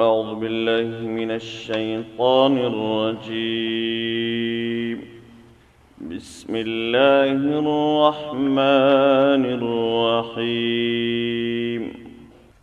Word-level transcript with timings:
أعوذ 0.00 0.34
بالله 0.34 1.06
من 1.08 1.30
الشيطان 1.30 2.58
الرجيم 2.58 5.00
بسم 6.00 6.52
الله 6.56 7.30
الرحمن 7.32 9.44
الرحيم 10.38 11.92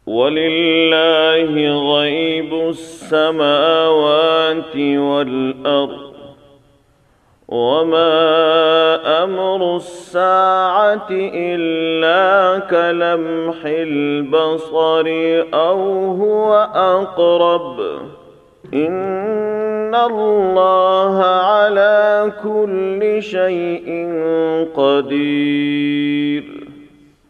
ولله 0.07 1.51
غيب 1.97 2.53
السماوات 2.69 4.75
والأرض 4.97 6.06
وما 7.47 8.17
امر 9.23 9.75
الساعه 9.75 11.07
الا 11.11 12.59
كلمح 12.59 13.55
البصر 13.65 15.07
او 15.53 15.77
هو 16.15 16.53
اقرب 16.75 17.79
ان 18.73 19.95
الله 19.95 21.23
على 21.23 22.31
كل 22.43 23.17
شيء 23.23 23.85
قدير 24.75 26.43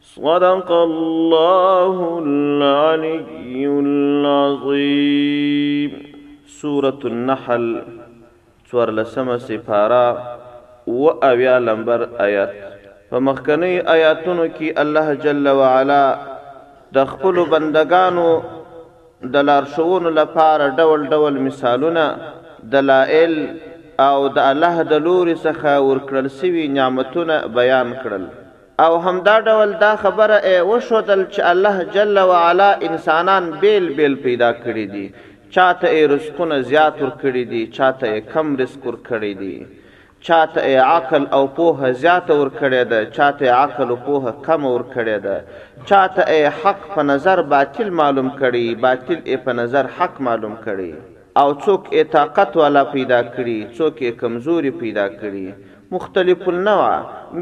صدق 0.01 0.71
الله 0.71 2.21
العلي 2.25 3.65
العظيم 3.79 6.03
سوره 6.47 6.99
النحل 7.05 7.96
څوار 8.71 8.89
لسمه 8.97 9.35
سفاره 9.47 10.07
و 11.01 11.11
اویا 11.27 11.51
لمبر 11.67 12.01
آیات 12.27 12.53
په 13.11 13.19
مخکنی 13.27 13.69
آیاتونو 13.95 14.45
کې 14.55 14.79
الله 14.81 15.07
جل 15.25 15.47
وعلا 15.59 15.99
د 16.97 17.05
خپل 17.11 17.35
بندگانو 17.53 18.25
د 19.35 19.45
لارښوونو 19.51 20.09
لپاره 20.19 20.65
ډول 20.81 21.01
ډول 21.13 21.35
مثالونه 21.47 22.03
دلائل 22.73 23.35
او 24.07 24.17
د 24.39 24.49
الله 24.49 24.75
د 24.81 24.93
لوري 25.07 25.35
څخه 25.45 25.69
ورکړل 25.89 26.27
سوي 26.41 26.67
نعمتونه 26.79 27.35
بیان 27.61 27.89
کړل 28.03 28.23
او 28.87 28.89
همدا 29.07 29.35
ډول 29.53 29.73
دا 29.85 29.93
خبره 30.03 30.35
وشودل 30.69 31.25
چې 31.33 31.41
الله 31.53 31.83
جل 31.83 32.19
وعلا 32.33 32.69
انسانان 32.91 33.49
بیل 33.63 33.89
بیل 34.01 34.15
پیدا 34.29 34.51
کړی 34.59 34.85
دي 34.97 35.07
چاته 35.55 35.89
یې 35.95 36.07
رزقونه 36.11 36.55
زیات 36.69 36.95
ورکړي 37.01 37.43
دي 37.51 37.59
چاته 37.75 38.05
یې 38.13 38.31
کم 38.31 38.47
رزق 38.61 38.87
ورکړي 38.87 39.33
دي 39.41 39.57
چاته 40.29 40.63
یې 40.69 40.79
عقل 40.95 41.27
او 41.37 41.41
پوهه 41.59 41.91
زیات 42.01 42.31
ورکړي 42.33 42.81
ده 42.93 42.99
چاته 43.17 43.41
یې 43.45 43.53
عقل 43.65 43.93
او 43.93 43.97
پوهه 44.07 44.33
کم 44.47 44.65
ورکړي 44.71 45.17
ده 45.25 45.85
چاته 45.91 46.25
یې 46.37 46.55
حق 46.63 46.81
په 46.95 47.05
نظر 47.11 47.41
باطل 47.53 47.93
معلوم 48.01 48.29
کړي 48.41 48.65
باطل 48.87 49.19
یې 49.31 49.37
په 49.47 49.57
نظر 49.61 49.91
حق 50.01 50.19
معلوم 50.29 50.55
کړي 50.65 50.91
او 51.41 51.47
څوک 51.65 51.89
یې 51.93 52.13
طاقت 52.17 52.57
والا 52.63 52.83
پیدا 52.97 53.21
کړي 53.23 53.57
څوک 53.79 53.95
یې 54.05 54.11
کمزوري 54.23 54.71
پیدا 54.83 55.07
کړي 55.15 55.75
مختلف 55.95 56.45
النوع 56.51 56.91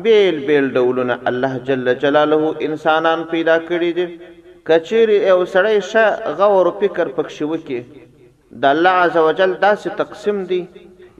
بیل 0.07 0.39
بیل 0.51 0.71
ډولونه 0.77 1.19
الله 1.33 1.63
جل 1.71 1.95
جلاله 2.05 2.55
انسانان 2.69 3.27
پیدا 3.35 3.59
کړي 3.59 3.91
دي 3.99 4.33
کچیر 4.67 5.09
یو 5.29 5.39
سړی 5.53 5.79
ښه 5.89 6.05
غور 6.37 6.67
فکر 6.79 7.07
پکښې 7.17 7.43
وکړي 7.51 7.81
د 8.61 8.63
الله 8.73 8.93
عزوجل 9.05 9.51
داسې 9.65 9.87
تقسیم 10.01 10.37
دی 10.51 10.61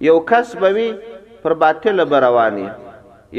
یو 0.10 0.16
کس 0.30 0.48
به 0.62 0.70
وي 0.78 0.88
پر 1.44 1.54
باطله 1.64 2.04
به 2.12 2.18
رواني 2.26 2.66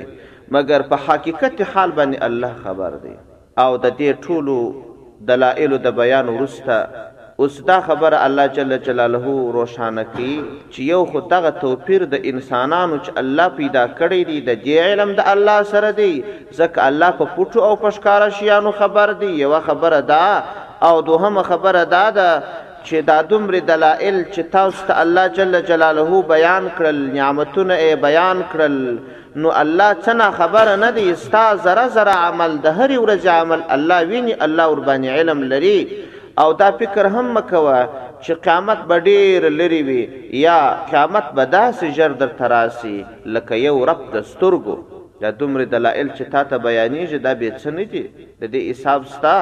مګر 0.59 0.87
په 0.95 1.01
حقیقت 1.11 1.65
حال 1.75 1.97
باندې 1.99 2.23
الله 2.29 2.63
خبر 2.69 3.01
دی 3.09 3.17
او 3.65 3.83
د 3.89 3.97
دې 4.03 4.23
ټولو 4.29 5.25
دلائل 5.33 5.77
د 5.89 5.95
بیان 6.03 6.33
ورسته 6.37 6.81
اوس 7.41 7.61
دا 7.67 7.81
خبره 7.81 8.17
الله 8.27 8.47
جل 8.49 8.77
جلاله 8.87 9.33
روشانه 9.55 10.03
کی 10.17 10.35
چې 10.71 10.79
یو 10.91 10.99
خو 11.15 11.21
تغه 11.31 11.51
توفیر 11.63 12.05
د 12.13 12.29
انسانانو 12.33 12.99
چې 13.05 13.11
الله 13.23 13.49
پیدا 13.57 13.83
کړی 14.01 14.29
دی 14.29 14.39
د 14.49 14.61
جې 14.61 14.91
علم 14.91 15.15
د 15.21 15.27
الله 15.31 15.57
سره 15.71 15.91
دی 15.97 16.11
ځکه 16.53 16.79
الله 16.85 17.09
په 17.23 17.35
پټو 17.39 17.61
او 17.71 17.77
پشکار 17.87 18.27
شیانو 18.37 18.73
خبر 18.85 19.13
دی 19.25 19.33
یو 19.41 19.51
خبره 19.71 20.01
دا 20.13 20.21
او 20.91 21.01
دوهمه 21.11 21.43
خبره 21.51 21.85
دا 21.97 22.05
ده 22.21 22.29
چې 22.85 22.95
دا 23.11 23.19
دومره 23.35 23.61
دلائل 23.73 24.23
چې 24.25 24.41
تاسو 24.55 24.87
ته 24.87 25.01
الله 25.03 25.27
جل 25.43 25.61
جلاله 25.73 26.23
بیان 26.33 26.71
کړل 26.79 27.05
نعمتونه 27.19 27.77
یې 27.77 27.95
بیان 28.09 28.45
کړل 28.57 28.81
نو 29.37 29.51
الله 29.65 29.93
څنګه 30.03 30.41
خبر 30.41 30.75
نه 30.87 30.91
دی 31.03 31.11
ستا 31.27 31.45
زره 31.69 31.89
زره 32.01 32.11
عمل 32.33 32.59
د 32.59 32.67
هر 32.81 32.91
ورځ 33.07 33.27
عمل 33.39 33.63
الله 33.79 34.03
ویني 34.17 34.43
الله 34.51 34.69
ور 34.69 34.81
باندې 34.81 35.09
علم 35.23 35.45
لري 35.55 35.79
او 36.39 36.53
دا 36.53 36.71
فکر 36.79 37.07
هم 37.07 37.31
مکوه 37.35 37.81
چې 38.23 38.33
قیامت 38.45 38.79
به 38.93 38.97
ډیر 39.09 39.45
لري 39.59 39.81
وي 39.89 40.01
یا 40.45 40.57
قیامت 40.91 41.27
به 41.35 41.45
داسې 41.45 41.87
ژر 41.99 42.13
در 42.23 42.31
تراسي 42.39 42.95
لکه 43.35 43.57
یو 43.65 43.75
رب 43.91 44.01
د 44.15 44.25
سترګو 44.33 44.77
دا 45.25 45.31
دومره 45.43 45.65
دلایل 45.75 46.11
چې 46.17 46.23
تا 46.33 46.43
ته 46.53 46.57
بیانېږي 46.57 47.19
دا 47.27 47.35
به 47.35 47.51
څه 47.59 47.67
نه 47.77 47.85
دي 47.93 48.03
د 48.41 48.45
دې 48.53 48.61
حساب 48.71 49.05
ستا 49.13 49.37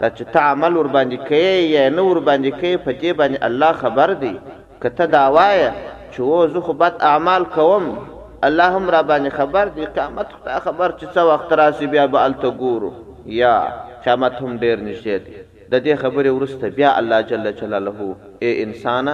دا 0.00 0.10
چې 0.16 0.24
تا 0.34 0.40
عمل 0.50 0.76
ور 0.80 0.88
باندې 0.88 1.16
کوي 1.30 1.72
یا 1.76 1.86
نه 1.96 2.02
ور 2.08 2.20
باندې 2.28 2.50
کوي 2.60 2.76
په 2.76 2.92
دې 3.00 3.10
باندې 3.18 3.38
الله 3.46 3.72
خبر 3.84 4.12
دی 4.26 4.34
کته 4.84 5.04
دا 5.16 5.24
وایه 5.38 5.72
چې 6.12 6.20
و 6.32 6.42
زه 6.58 6.64
خو 6.68 6.72
بد 6.84 7.00
اعمال 7.12 7.44
کوم 7.56 7.88
الله 8.50 8.66
هم 8.76 8.90
را 8.98 9.02
باندې 9.02 9.32
خبر 9.40 9.66
دی 9.80 9.86
قیامت 9.96 10.28
خو 10.36 10.58
خبر 10.68 10.90
چې 10.98 11.06
څه 11.14 11.20
وخت 11.32 11.52
راسي 11.64 11.86
بیا 11.98 12.06
به 12.12 12.24
الته 12.30 12.54
ګورو 12.62 12.90
یا 13.40 13.56
قیامت 14.04 14.32
هم 14.32 14.58
ډیر 14.58 14.78
نږدې 14.78 15.18
دی 15.26 15.43
د 15.72 15.74
دې 15.86 15.94
خبرې 16.02 16.30
ورسته 16.36 16.66
بیا 16.78 16.90
الله 17.00 17.20
جل 17.30 17.46
جلاله 17.60 18.02
اے 18.44 18.50
انسان 18.64 19.06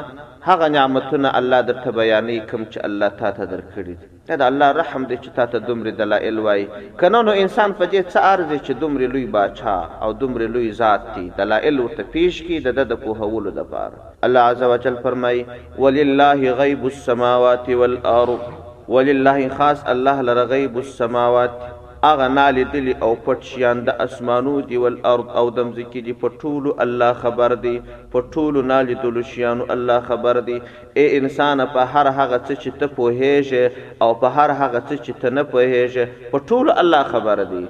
هغه 0.49 0.69
نعمتونه 0.77 1.29
الله 1.41 1.59
درته 1.69 1.91
بیانې 1.99 2.39
کوم 2.53 2.63
چې 2.73 2.81
الله 2.89 3.09
تا 3.21 3.31
ته 3.37 3.45
درکړي 3.53 3.97
دا 4.31 4.37
د 4.41 4.53
الله 4.53 4.69
رحم 4.81 5.03
دی 5.11 5.17
چې 5.17 5.31
تا 5.39 5.45
ته 5.55 5.59
دومره 5.71 5.91
دلایل 6.03 6.39
وای 6.47 6.67
کنه 7.01 7.23
نو 7.29 7.37
انسان 7.45 7.73
په 7.73 7.85
دې 7.85 8.03
څه 8.13 8.19
ارزي 8.33 8.59
چې 8.59 8.73
دومره 8.83 9.07
لوی 9.15 9.25
باچا 9.37 9.77
او 10.07 10.13
دومره 10.23 10.47
لوی 10.59 10.71
ذات 10.83 11.01
دی 11.15 11.27
دلایل 11.41 11.81
ورته 11.85 12.03
پیش 12.17 12.43
کی 12.51 12.61
د 12.69 12.75
د 12.95 13.01
پوهولو 13.07 13.51
لپاره 13.63 14.15
الله 14.23 14.41
عزوجل 14.55 14.97
فرمای 15.09 15.43
ولله 15.83 16.53
غیب 16.63 16.85
السماوات 16.93 17.71
والارض 17.83 18.47
ولله 18.95 19.49
خاص 19.59 19.85
الله 19.97 20.27
لرغیب 20.31 20.77
السماوات 20.85 21.61
اغه 22.09 22.27
نال 22.35 22.59
دلی 22.73 22.93
او 23.07 23.09
پټ 23.25 23.41
شیان 23.47 23.81
د 23.87 23.97
اسمانو 24.03 24.53
دی 24.69 24.77
ول 24.83 24.95
ارض 25.09 25.33
او 25.41 25.43
دم 25.57 25.73
زکی 25.79 26.01
دی 26.07 26.15
پټول 26.23 26.69
الله 26.85 27.19
خبر 27.25 27.55
دی 27.65 27.73
پټول 28.15 28.61
نال 28.71 28.93
دل 29.03 29.19
شیان 29.33 29.61
الله 29.75 30.07
خبر 30.07 30.41
دی 30.47 30.55
اے 31.03 31.05
انسان 31.19 31.65
په 31.75 31.85
هر 31.91 32.15
هغه 32.21 32.39
څه 32.47 32.63
چې 32.63 32.81
ته 32.83 32.95
پوهېږې 32.95 33.93
او 34.07 34.11
په 34.25 34.33
هر 34.39 34.55
هغه 34.63 34.83
څه 34.87 35.03
چې 35.03 35.25
ته 35.25 35.35
نه 35.41 35.45
پوهېږې 35.53 36.33
پټول 36.33 36.73
الله 36.87 37.13
خبر 37.13 37.45
دی 37.53 37.63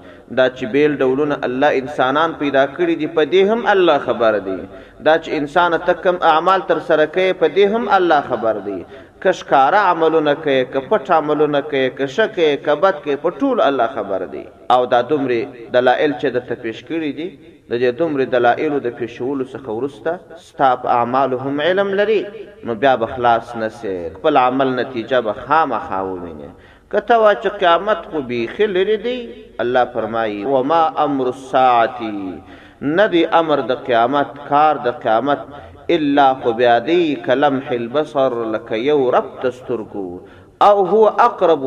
دا 0.42 0.46
چې 0.54 0.74
بیل 0.76 0.96
ډولونه 1.02 1.40
الله 1.50 1.82
انسانان 1.84 2.38
پیدا 2.44 2.64
کړی 2.76 3.02
دی 3.02 3.10
په 3.20 3.28
دې 3.34 3.52
هم 3.52 3.66
الله 3.74 4.06
خبر 4.08 4.40
دی 4.50 4.56
دا 4.62 5.18
چې 5.18 5.42
انسان 5.42 5.78
تکم 5.92 6.24
اعمال 6.34 6.66
تر 6.72 6.86
سره 6.92 7.12
کوي 7.18 7.30
په 7.42 7.54
دې 7.58 7.76
هم 7.76 7.94
الله 7.98 8.32
خبر 8.32 8.62
دی 8.70 8.78
کشکارا 9.22 9.80
عملونه 9.90 10.32
کوي 10.44 10.56
که 10.74 10.80
پټ 10.90 11.10
عملونه 11.14 11.60
کوي 11.72 11.80
که 11.96 12.06
شکه 12.12 12.48
کبد 12.66 12.94
کې 13.04 13.14
په 13.24 13.30
ټول 13.42 13.60
الله 13.68 13.86
خبر 13.96 14.24
دی 14.34 14.42
او 14.76 14.78
دا 14.94 15.00
دومره 15.10 15.66
دلائل 15.76 16.14
چې 16.20 16.36
د 16.36 16.46
تپیش 16.50 16.78
کړی 16.90 17.10
دي 17.18 17.26
د 17.72 17.82
دې 17.82 17.98
دومره 18.00 18.26
دلائل 18.34 18.76
د 18.86 18.96
پیښولو 19.00 19.46
څخه 19.50 19.76
ورسته 19.80 20.40
ستاب 20.46 20.86
اعمال 20.94 21.34
هم 21.42 21.60
علم 21.66 21.92
لري 22.00 22.18
نو 22.68 22.78
بیا 22.86 22.94
بخلاص 23.04 23.52
نسه 23.64 24.12
خپل 24.16 24.40
عمل 24.44 24.74
نتیجه 24.80 25.20
به 25.28 25.46
خامخا 25.48 26.00
وویني 26.08 26.50
کته 26.96 27.20
وا 27.24 27.34
چې 27.34 27.60
قیامت 27.64 28.08
خو 28.12 28.24
به 28.32 28.40
خلری 28.56 28.96
دی 29.08 29.16
الله 29.66 29.84
فرمایي 29.98 30.40
وما 30.56 30.80
امر 31.06 31.32
الساعه 31.34 32.10
ندی 32.98 33.24
امر 33.42 33.60
د 33.72 33.84
قیامت 33.90 34.38
کار 34.50 34.80
د 34.88 34.98
قیامت 35.00 35.48
الا 35.94 36.26
خو 36.42 36.52
بیا 36.58 36.78
دی 36.86 36.98
کلم 37.26 37.54
حل 37.70 37.86
بصر 37.94 38.32
لک 38.52 38.68
یو 38.88 39.00
رب 39.14 39.30
تسترګو 39.42 40.06
او 40.68 40.76
هو 40.90 41.02
اقرب 41.26 41.64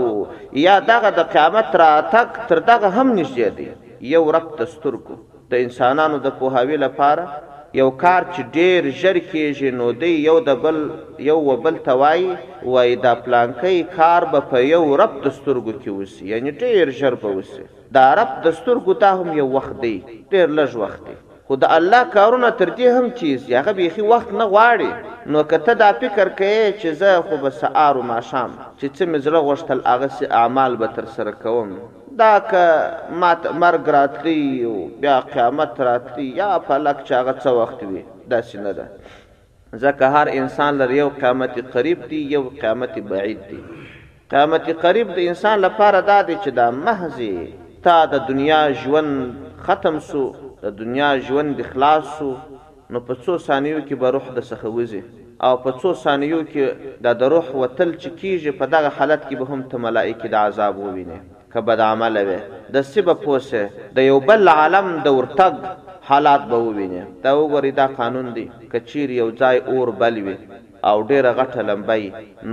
یا 0.65 0.75
دغه 0.91 1.09
د 1.17 1.25
قیامت 1.33 1.75
را 1.81 1.87
تک 2.13 2.37
تر 2.51 2.61
دغه 2.69 2.91
هم 2.97 3.03
نږدې 3.19 3.49
دی 3.57 3.67
یو 4.13 4.21
رب 4.35 4.45
تسترګو 4.59 5.15
د 5.55 5.63
انسانانو 5.65 6.19
د 6.27 6.35
پوهاوی 6.43 6.77
لپاره 6.85 7.25
یو 7.81 7.89
کار 8.05 8.29
چې 8.29 8.55
ډیر 8.59 8.87
ژر 9.01 9.19
کېږي 9.19 9.75
نو 9.81 9.89
دی 10.05 10.13
یو 10.27 10.37
د 10.51 10.57
بل 10.65 10.79
یو 11.31 11.37
وبل 11.49 11.81
توای 11.89 12.29
وای 12.77 12.95
دا 13.07 13.13
پلانکې 13.27 13.99
کار 13.99 14.29
به 14.35 14.43
په 14.53 14.63
یو 14.73 14.81
رب 15.03 15.19
دستورګو 15.27 15.75
کې 15.83 15.99
وسی 15.99 16.31
یعنی 16.33 16.55
ډیر 16.63 16.93
ژر 17.03 17.19
به 17.27 17.35
وسی 17.41 17.67
دا 18.01 18.07
رب 18.23 18.33
دستورګو 18.49 18.99
ته 19.05 19.21
هم 19.21 19.37
یو 19.43 19.49
وخت 19.59 19.77
دی 19.85 19.95
ډیر 20.07 20.57
لږ 20.61 20.81
وخت 20.85 21.05
دی 21.11 21.19
خو 21.47 21.55
د 21.61 21.69
الله 21.75 22.01
کارونه 22.11 22.49
تر 22.59 22.69
دې 22.75 22.99
هم 22.99 23.07
چیز 23.21 23.47
هغه 23.53 23.71
بيخي 23.79 24.03
وخت 24.09 24.29
نه 24.41 24.45
غواړي 24.51 24.91
نو 25.35 25.41
کته 25.53 25.73
دا 25.79 25.87
فکر 26.03 26.29
کوي 26.41 26.59
چې 26.79 26.99
زه 27.01 27.25
خو 27.29 27.39
به 27.41 27.49
سهار 27.55 27.97
او 28.01 28.05
ماښام 28.11 28.53
چې 28.77 28.93
څه 28.97 29.05
مزله 29.15 29.41
غوښتل 29.47 29.81
هغه 29.93 30.07
سي 30.19 30.29
اعمال 30.41 30.77
به 30.83 30.87
تر 30.99 31.09
سره 31.15 31.31
کوم 31.41 31.73
دا 32.21 32.29
که 32.51 32.61
مات 33.23 33.49
مرګ 33.63 33.89
راتلی 33.95 34.39
بیا 35.01 35.17
قیامت 35.33 35.81
راتلی 35.89 36.25
یا 36.41 36.49
فلک 36.69 37.03
چې 37.03 37.11
هغه 37.11 37.35
څه 37.39 37.47
وخت 37.59 37.83
وي 37.83 38.03
داسې 38.29 38.55
نه 38.55 38.71
ده 38.71 38.89
ځکه 39.83 40.11
هر 40.15 40.27
انسان 40.37 40.77
لر 40.83 40.91
یو 40.99 41.09
قیامت 41.19 41.59
قریب 41.75 42.07
دی 42.13 42.21
یو 42.35 42.43
قیامت 42.49 42.99
بعید 43.11 43.43
دی 43.49 43.59
قیامت 44.35 44.69
قریب 44.87 45.11
د 45.19 45.29
انسان 45.35 45.59
لپاره 45.67 46.01
دا 46.13 46.19
دی 46.31 46.37
چې 46.43 46.49
دا 46.49 46.71
محض 46.89 47.19
تا 47.85 47.99
د 48.17 48.25
دنیا 48.31 48.63
ژوند 48.83 49.13
ختم 49.67 49.99
سو 50.09 50.25
د 50.63 50.67
دنیا 50.79 51.07
ژوند 51.27 51.55
اخلاص 51.63 52.03
شو 52.17 52.29
نو 52.91 52.99
په 53.07 53.13
څو 53.23 53.31
ثانیو 53.47 53.79
کې 53.87 53.95
به 54.01 54.09
روح 54.15 54.25
د 54.35 54.39
سخوزي 54.49 54.99
او 55.47 55.53
په 55.63 55.71
څو 55.79 55.89
ثانیو 56.03 56.37
کې 56.51 56.65
دا 57.07 57.11
د 57.23 57.31
روح 57.33 57.47
وتل 57.61 57.89
چې 58.01 58.09
کیږي 58.21 58.51
په 58.59 58.65
دغه 58.73 58.91
حالت 58.99 59.21
کې 59.27 59.35
به 59.39 59.45
هم 59.53 59.61
ته 59.73 59.81
ملائکه 59.85 60.31
د 60.33 60.37
عذاب 60.41 60.77
وویني 60.83 61.17
که 61.53 61.63
بد 61.69 61.81
عمل 61.87 62.17
وي 62.29 62.37
د 62.75 62.85
سبه 62.91 63.13
پوسه 63.25 63.63
د 63.97 64.07
یو 64.11 64.19
بل 64.29 64.47
عالم 64.53 64.87
د 65.07 65.17
ورتګ 65.17 65.55
حالات 66.11 66.47
به 66.53 66.57
وویني 66.67 67.03
دا 67.25 67.31
وګوري 67.39 67.71
دا 67.81 67.87
قانون 67.99 68.31
دی 68.39 68.45
کچیر 68.75 69.09
یو 69.21 69.27
ځای 69.41 69.57
اور 69.73 69.87
بل 70.05 70.15
وي 70.29 70.37
او 70.89 70.97
ډیره 71.09 71.31
غټه 71.41 71.59
لمبای 71.71 72.05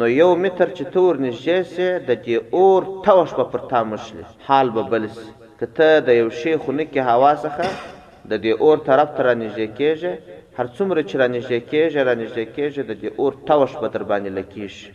نو 0.03 0.07
یو 0.21 0.29
متر 0.45 0.69
چې 0.77 0.85
تور 0.97 1.15
نږدې 1.27 1.59
سي 1.75 1.89
د 2.11 2.21
دې 2.25 2.35
اور 2.59 2.81
توش 3.07 3.35
په 3.39 3.45
پرتا 3.55 3.83
مشل 3.95 4.19
حال 4.51 4.71
به 4.79 4.83
بلس 4.95 5.17
کته 5.65 5.91
د 6.11 6.23
یو 6.23 6.29
شیخ 6.43 6.61
نه 6.79 6.85
کې 6.93 7.01
هوا 7.13 7.33
څخه 7.47 7.99
د 8.29 8.33
دې 8.45 8.53
اور 8.63 8.79
طرف 8.89 9.09
ته 9.17 9.23
رانږدې 9.29 9.67
کېږي 9.79 10.13
هر 10.59 10.67
څومره 10.77 11.01
چې 11.09 11.15
رانږدې 11.23 11.61
کېږي 11.71 12.01
رانږدې 12.09 12.45
کېږي 12.57 12.83
د 12.91 12.93
دې 13.03 13.11
اور 13.21 13.33
توش 13.49 13.73
به 13.81 13.89
در 13.95 14.03
باندې 14.11 14.31
لکېږي 14.39 14.87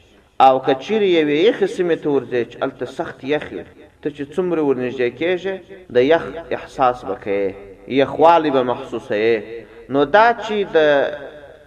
او 0.48 0.56
که 0.66 0.74
چیرې 0.84 1.08
یوې 1.20 1.38
یخې 1.50 1.68
سیمې 1.76 1.98
ته 2.04 2.10
ورځې 2.16 2.42
چې 2.52 2.56
هلته 2.64 2.86
سخت 2.98 3.18
یخ 3.34 3.46
وي 3.56 3.64
ته 4.02 4.08
چې 4.16 4.24
څومره 4.34 4.62
ورنږدې 4.70 5.10
کېږي 5.20 5.54
د 5.96 5.98
یخ 6.12 6.24
احساس 6.56 6.98
به 7.08 7.16
کوې 7.24 7.44
یخوالی 8.02 8.50
به 8.56 8.62
محسوسوې 8.72 9.36
نو 9.94 10.00
دا 10.16 10.28
چې 10.44 10.56
د 10.76 10.78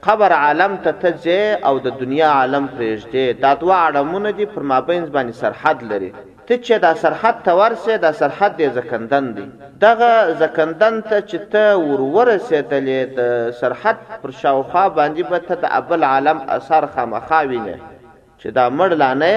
قبر 0.06 0.31
عالم 0.44 0.72
ته 0.84 0.90
ته 1.02 1.10
ځې 1.25 1.38
او 1.69 1.75
د 1.87 1.88
دنیا 2.02 2.28
عالم 2.38 2.64
پرېږدې 2.75 3.25
دا 3.44 3.50
دوه 3.62 3.76
اړمونه 3.87 4.31
دي 4.38 4.46
پر 4.55 4.62
مابینځ 4.70 5.06
باندې 5.14 5.34
سرحد 5.43 5.78
لري 5.90 6.10
ته 6.49 6.56
چې 6.67 6.81
دا 6.83 6.91
سرحد 7.00 7.41
ته 7.47 7.55
ورسې 7.61 7.95
دا 8.03 8.11
سرحد 8.19 8.55
د 8.59 8.71
زکندن 8.77 9.27
دی 9.39 9.43
دغه 9.83 10.35
زکندن 10.43 10.95
ته 11.11 11.21
چې 11.29 11.39
ته 11.55 11.75
ور 11.89 12.00
ورسېدلې 12.17 13.00
د 13.19 13.50
سرحد 13.59 13.97
پر 14.23 14.31
شاوخوا 14.43 14.87
باندې 14.99 15.25
به 15.33 15.39
ته 15.50 15.55
د 15.65 15.75
ابل 15.81 16.05
عالم 16.12 16.39
اثر 16.56 16.87
خامخا 16.95 17.41
وینې 17.50 17.77
چې 18.41 18.49
دا 18.61 18.65
مړ 18.79 18.91
لانه 19.03 19.35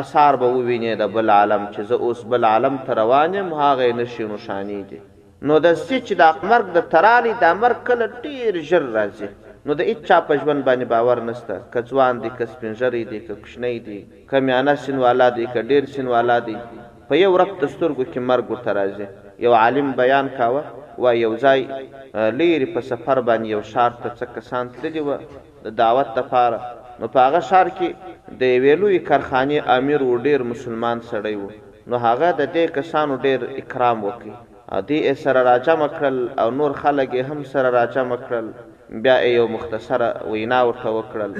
اثار 0.00 0.36
به 0.42 0.48
ووینې 0.56 0.92
د 1.02 1.12
بل 1.18 1.30
عالم 1.40 1.62
چې 1.74 1.80
زه 1.92 1.96
اوس 2.08 2.20
بل 2.34 2.44
عالم 2.52 2.74
ته 2.86 2.92
روان 3.02 3.34
یم 3.40 3.50
هغه 3.62 3.92
نشي 4.02 4.24
نشانی 4.34 4.80
دي 4.90 5.00
نو 5.50 5.54
د 5.66 5.74
سچ 5.84 6.12
د 6.12 6.22
مرګ 6.50 6.66
د 6.76 6.88
ترالي 6.92 7.34
د 7.44 7.62
مرګ 7.62 7.78
کله 7.86 8.06
ډیر 8.28 8.62
ژر 8.70 8.84
راځي 9.00 9.28
نو 9.66 9.74
د 9.78 9.82
اچا 9.90 10.16
پښبن 10.28 10.58
باندې 10.66 10.84
باور 10.92 11.18
نشته 11.28 11.54
کڅوان 11.74 12.14
دي 12.22 12.28
کسپنجری 12.38 13.02
دي 13.10 13.18
کښنی 13.28 13.76
دي 13.88 13.98
کمیانه 14.30 14.72
سینوالا 14.86 15.28
دي 15.36 15.44
کډیر 15.56 15.82
سینوالا 15.94 16.38
دي 16.46 16.54
په 17.10 17.14
یو 17.24 17.30
رب 17.42 17.52
دستورګو 17.60 18.04
کې 18.12 18.20
مرګ 18.30 18.46
ورته 18.52 18.70
راځي 18.78 19.06
یو 19.46 19.52
عالم 19.60 19.92
بیان 20.00 20.26
کاوه 20.38 20.62
و 21.02 21.12
یو 21.24 21.30
ځای 21.44 21.60
لیر 22.38 22.64
په 22.74 22.80
سفر 22.90 23.18
باندې 23.28 23.48
یو 23.54 23.60
شار 23.68 23.90
ته 24.02 24.08
څه 24.18 24.24
کسان 24.40 24.64
تللی 24.80 25.00
و 25.10 25.68
د 25.68 25.78
دعوت 25.82 26.10
لپاره 26.22 26.60
نو 27.02 27.08
په 27.14 27.18
هغه 27.28 27.40
شار 27.52 27.66
کې 27.76 28.36
د 28.42 28.52
ویلوې 28.64 28.98
کارخانه 29.12 29.62
امیر 29.76 30.00
و 30.08 30.18
ډیر 30.26 30.42
مسلمان 30.54 30.98
سړی 31.10 31.34
و 31.44 31.94
نو 31.94 32.02
هغه 32.08 32.32
د 32.42 32.52
دې 32.54 32.64
کسانو 32.82 33.14
ډیر 33.30 33.38
اکرام 33.62 33.98
وکړي 34.06 34.34
دې 34.88 35.14
سره 35.24 35.40
راځه 35.52 35.74
مکرل 35.86 36.18
او 36.44 36.50
نور 36.58 36.72
خلک 36.82 37.14
هم 37.28 37.40
سره 37.54 37.68
راځه 37.78 38.02
مکرل 38.16 38.48
بیا 39.04 39.16
یو 39.38 39.46
مختصره 39.54 40.08
وینا 40.32 40.60
ورته 40.68 40.88
وکړل 40.98 41.30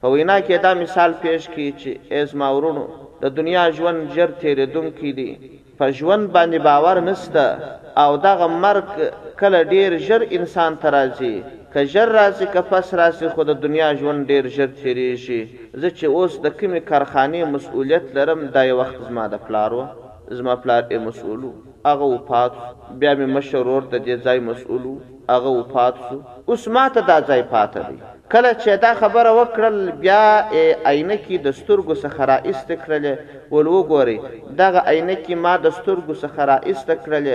په 0.00 0.06
وینا 0.14 0.36
کې 0.46 0.54
دا 0.64 0.72
مثال 0.82 1.10
پیش 1.22 1.42
کی 1.54 1.66
چې 1.80 1.90
از 2.20 2.30
ما 2.38 2.48
ورونو 2.56 2.84
د 3.22 3.24
دنیا 3.38 3.64
ژوند 3.76 3.98
جر 4.14 4.30
تیرېدونکي 4.42 5.10
دي 5.18 5.30
په 5.78 5.84
ژوند 5.98 6.24
باندې 6.34 6.58
باور 6.68 6.96
نسته 7.08 7.44
او 8.04 8.10
دغه 8.26 8.46
مرګ 8.64 8.88
کله 9.40 9.58
ډیر 9.72 9.90
ژر 10.06 10.20
انسان 10.38 10.72
ته 10.82 10.88
راځي 10.96 11.36
که 11.72 11.80
ژر 11.92 12.08
راځي 12.20 12.46
که 12.52 12.60
پس 12.70 12.86
راځي 13.00 13.26
خو 13.34 13.42
د 13.46 13.50
دنیا 13.64 13.88
ژوند 14.00 14.20
ډیر 14.30 14.44
ژر 14.56 14.70
تیریږي 14.82 15.42
زه 15.80 15.88
چې 15.98 16.04
اوس 16.16 16.32
د 16.40 16.46
کومې 16.58 16.80
کارخانې 16.90 17.40
مسؤلیت 17.56 18.04
لرم 18.16 18.40
دا 18.54 18.62
یو 18.70 18.76
وخت 18.80 18.96
زما 19.08 19.24
د 19.32 19.36
پلارو 19.46 19.82
زما 20.38 20.54
پلار 20.62 20.82
یې 20.92 20.98
مسؤلو 21.08 21.52
هغه 21.86 22.04
وفات 22.14 22.52
بیا 23.00 23.14
مې 23.14 23.26
مشرور 23.36 23.82
ته 23.92 23.98
دې 24.06 24.24
ځای 24.28 24.40
مسؤلو 24.48 24.94
هغه 25.30 25.52
وفات 25.58 25.94
شو 26.08 26.18
اوس 26.54 26.66
ما 26.76 26.82
ته 26.96 27.00
دا 27.10 27.18
ځای 27.20 27.42
پاتې 27.52 27.80
دی 27.88 27.98
کله 28.32 28.50
چې 28.62 28.70
دا 28.84 28.90
خبره 29.00 29.30
وکړل 29.40 29.78
بیا 30.02 30.20
عینه 30.90 31.16
کې 31.24 31.36
د 31.46 31.56
سترګو 31.60 31.94
څخه 32.04 32.20
را 32.32 32.36
ایست 32.50 32.70
کړل 32.82 33.06
ول 33.54 33.66
وګوري 33.74 34.18
دغه 34.60 34.80
عینه 34.92 35.16
کې 35.24 35.34
ما 35.46 35.54
د 35.64 35.76
سترګو 35.78 36.14
څخه 36.22 36.40
را 36.52 36.58
ایست 36.70 36.90
کړل 37.04 37.28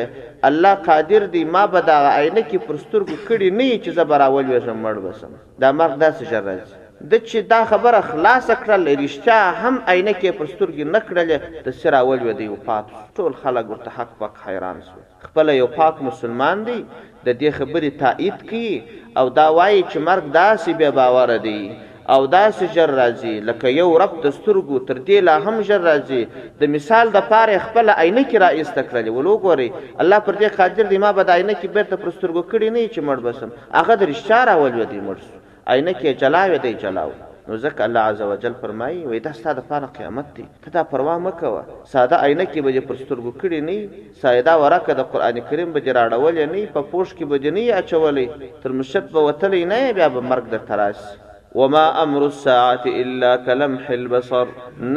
الله 0.51 0.73
قادر 0.87 1.27
دی 1.35 1.43
ما 1.57 1.65
به 1.73 1.79
دغه 1.91 2.11
عینه 2.21 2.41
کې 2.49 2.57
پر 2.69 2.75
سترګو 2.83 3.17
کړی 3.27 3.49
نه 3.59 3.69
چې 3.83 3.89
زبر 3.99 4.21
اول 4.29 4.45
وژم 4.55 4.79
مړ 4.87 4.95
بسم 5.07 5.29
دا 5.59 5.69
مرګ 5.79 5.93
داسې 6.03 6.23
شر 6.33 6.43
راځي 6.51 6.74
د 7.01 7.13
چې 7.29 7.39
دا 7.51 7.59
خبره 7.69 7.99
خلاص 8.09 8.47
کړل 8.63 8.83
رښتیا 9.03 9.39
هم 9.61 9.75
عینه 9.93 10.11
کې 10.19 10.29
پرستورګي 10.39 10.85
نکړل 10.95 11.29
د 11.65 11.75
سر 11.81 11.93
اول 12.01 12.19
و 12.27 12.31
دی 12.39 12.47
وفات 12.51 12.85
ټول 13.15 13.33
خلک 13.41 13.65
ورته 13.71 13.89
حق 13.97 14.11
پک 14.19 14.33
حیران 14.45 14.79
شو 14.87 14.99
خپل 15.25 15.49
یو 15.55 15.65
پاک 15.73 15.95
مسلمان 16.07 16.63
دی 16.67 16.77
د 16.77 17.27
دې 17.39 17.49
خبرې 17.57 17.91
تایید 18.03 18.37
کړي 18.49 18.81
او 19.19 19.25
دا 19.39 19.47
وایي 19.57 19.81
چې 19.83 19.97
مرګ 20.07 20.25
داسې 20.39 20.71
بے 20.81 20.89
باور 20.99 21.35
دی 21.47 21.61
او 22.13 22.19
داسې 22.25 22.63
جر 22.75 22.89
راځي 22.99 23.33
لکه 23.49 23.69
یو 23.81 23.89
رب 24.03 24.15
د 24.27 24.33
سترګو 24.37 24.79
تر 24.87 24.95
دې 24.95 25.27
لا 25.27 25.35
هم 25.47 25.55
جر 25.71 25.83
راځي 25.89 26.21
د 26.61 26.75
مثال 26.77 27.11
د 27.17 27.27
پاره 27.33 27.57
خپل 27.67 27.89
عینه 27.97 28.23
کې 28.29 28.45
را 28.45 28.49
استکړل 28.61 29.09
ولو 29.17 29.35
ګوري 29.45 29.69
الله 30.01 30.19
پر 30.29 30.35
دې 30.35 30.59
قادر 30.61 30.89
دی 30.93 30.97
ما 31.05 31.11
بد 31.19 31.29
عینه 31.37 31.53
کې 31.61 31.67
بیرته 31.77 31.95
پرستورګو 32.03 32.51
کړی 32.51 32.69
نه 32.75 32.87
چې 32.93 32.99
مړ 33.07 33.17
بسم 33.29 33.49
هغه 33.79 33.93
د 33.95 34.03
رښتیا 34.13 34.45
راول 34.51 34.81
و 34.81 34.93
دی 34.93 35.01
مړ 35.09 35.43
عینه 35.73 35.91
کې 35.99 36.19
چلاوي 36.21 36.57
دی 36.63 36.71
چلاو 36.81 37.11
نو 37.49 37.55
ځکه 37.63 37.79
الله 37.85 38.01
عزوجل 38.11 38.53
فرمایي 38.61 38.97
وې 39.09 39.19
دا 39.27 39.31
ستاسو 39.37 39.57
لپاره 39.61 39.87
قیامت 39.97 40.27
دی 40.37 40.43
ته 40.65 40.73
دا 40.75 40.83
پروا 40.91 41.15
مکوه 41.25 41.61
ساده 41.93 42.19
عینه 42.27 42.45
کې 42.51 42.59
به 42.65 42.83
پر 42.89 42.99
سترګو 43.01 43.31
کړی 43.43 43.61
نه 43.69 44.21
سایدا 44.25 44.53
ورکه 44.65 44.97
د 44.99 45.09
قران 45.15 45.39
کریم 45.51 45.73
به 45.77 45.83
جراړول 45.87 46.37
نه 46.53 46.75
په 46.77 46.87
پوش 46.93 47.15
کې 47.17 47.25
به 47.31 47.57
نه 47.57 47.79
اچولې 47.79 48.61
تر 48.65 48.77
مشت 48.81 49.09
به 49.17 49.25
وتلې 49.29 49.73
نه 49.73 49.81
بیا 49.99 50.09
به 50.17 50.27
مرګ 50.31 50.53
در 50.55 50.63
تراش 50.71 51.03
وما 51.59 51.83
امر 52.05 52.23
الساعه 52.29 52.95
الا 53.03 53.35
كلمح 53.49 53.91
البصر 53.99 54.47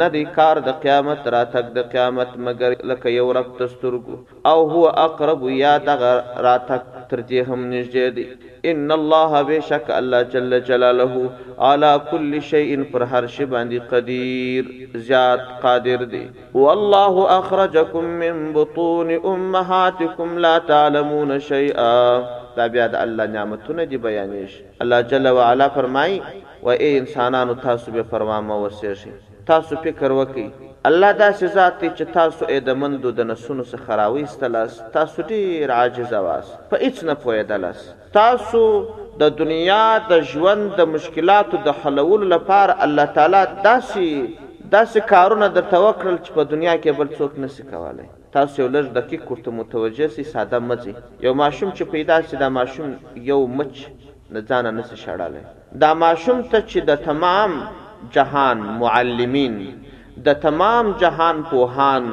ندي 0.03 0.25
کار 0.39 0.63
د 0.71 0.79
قیامت 0.87 1.27
را 1.37 1.43
تک 1.57 1.73
د 1.79 1.91
قیامت 1.97 2.37
مگر 2.49 2.77
لکه 2.93 3.15
یو 3.19 3.27
رب 3.41 3.51
تسترګو 3.59 4.25
او 4.53 4.59
هو 4.75 4.87
اقرب 5.09 5.49
یا 5.61 5.77
دغه 5.91 6.15
را 6.47 6.57
تک 6.73 6.98
تر 7.11 7.21
دې 7.29 7.51
هم 7.51 7.67
نږدې 7.69 8.09
دي 8.15 8.71
ان 8.71 8.91
الله 8.97 9.31
بشک 9.49 9.87
الله 9.99 10.25
جل 10.33 10.53
جلاله 10.67 11.69
علی 11.69 11.91
کل 12.11 12.33
شیء 12.51 12.83
پر 12.91 13.05
هر 13.13 13.27
شی 13.37 13.45
باندې 13.53 13.79
قدیر 13.93 14.69
زیات 15.07 15.47
قادر 15.65 16.05
دی 16.13 16.21
والله 16.61 17.13
اخرجکم 17.39 18.09
من 18.25 18.37
بطون 18.59 19.15
امهاتکم 19.31 20.37
لا 20.47 20.53
تعلمون 20.71 21.37
شیئا 21.51 21.89
دا 22.57 22.67
بیا 22.77 22.87
د 22.95 23.03
الله 23.05 23.25
نعمتونه 23.37 23.85
دی 23.93 23.97
بیانېش 24.07 24.59
الله 24.87 25.01
جل 25.15 25.27
وعلا 25.39 25.69
فرمای 25.79 26.21
و 26.63 26.67
ای 26.79 26.95
انسانانو 27.03 27.53
تاسو 27.67 27.91
به 27.99 28.03
فرما 28.15 28.41
مو 28.49 28.63
وسې 28.69 28.93
شي 29.05 29.11
تاسو 29.53 29.75
فکر 29.85 30.11
وکئ 30.23 30.47
الله 30.87 31.11
دا 31.11 31.29
ذات 31.31 31.79
ته 31.79 31.87
چې 31.95 32.05
تاسو 32.13 32.45
ادمندو 32.57 33.11
د 33.15 33.25
نسونو 33.29 33.63
څخه 33.69 33.95
راويستلاس 33.99 34.75
تاسو 34.93 35.21
ډیر 35.31 35.71
عاجز 35.77 36.11
واس 36.25 36.51
په 36.69 36.77
هیڅ 36.83 37.03
نه 37.09 37.13
پوهیدلاس 37.23 37.81
تاسو 38.17 38.61
د 39.23 39.33
دنیا 39.41 39.79
د 40.11 40.21
ژوند 40.33 40.71
د 40.81 40.87
مشکلاتو 40.91 41.57
د 41.65 41.75
حلولو 41.81 42.25
لپاره 42.35 42.75
الله 42.85 43.05
تعالی 43.17 43.41
داسي 43.65 44.07
داسې 44.75 44.99
کارونه 45.09 45.47
د 45.59 45.67
توکل 45.73 46.13
چې 46.13 46.39
په 46.39 46.47
دنیا 46.53 46.77
کې 46.79 46.97
بل 47.01 47.11
څوک 47.19 47.39
نشي 47.45 47.63
کولای 47.73 48.07
تاسو 48.37 48.61
یو 48.63 48.69
لږ 48.77 48.95
دقیق 48.99 49.27
ورته 49.31 49.51
متوجه 49.59 50.07
سي 50.15 50.23
ساده 50.29 50.59
مزي 50.69 50.95
یو 51.27 51.33
ماشوم 51.41 51.75
چې 51.75 51.93
پیدا 51.97 52.21
شي 52.29 52.41
دا 52.45 52.49
ماشوم 52.61 52.95
یو 53.33 53.39
مچ 53.57 53.83
نه 54.31 54.45
ځان 54.51 54.71
نه 54.71 54.87
شړاله 54.95 55.77
دا 55.87 55.93
ماشوم 56.07 56.41
ته 56.49 56.63
چې 56.71 56.89
د 56.93 57.03
تمام 57.11 57.61
جهان 58.19 58.57
معلمین 58.83 59.61
د 60.25 60.29
تمام 60.43 60.85
جهان 61.01 61.37
پوهان 61.49 62.03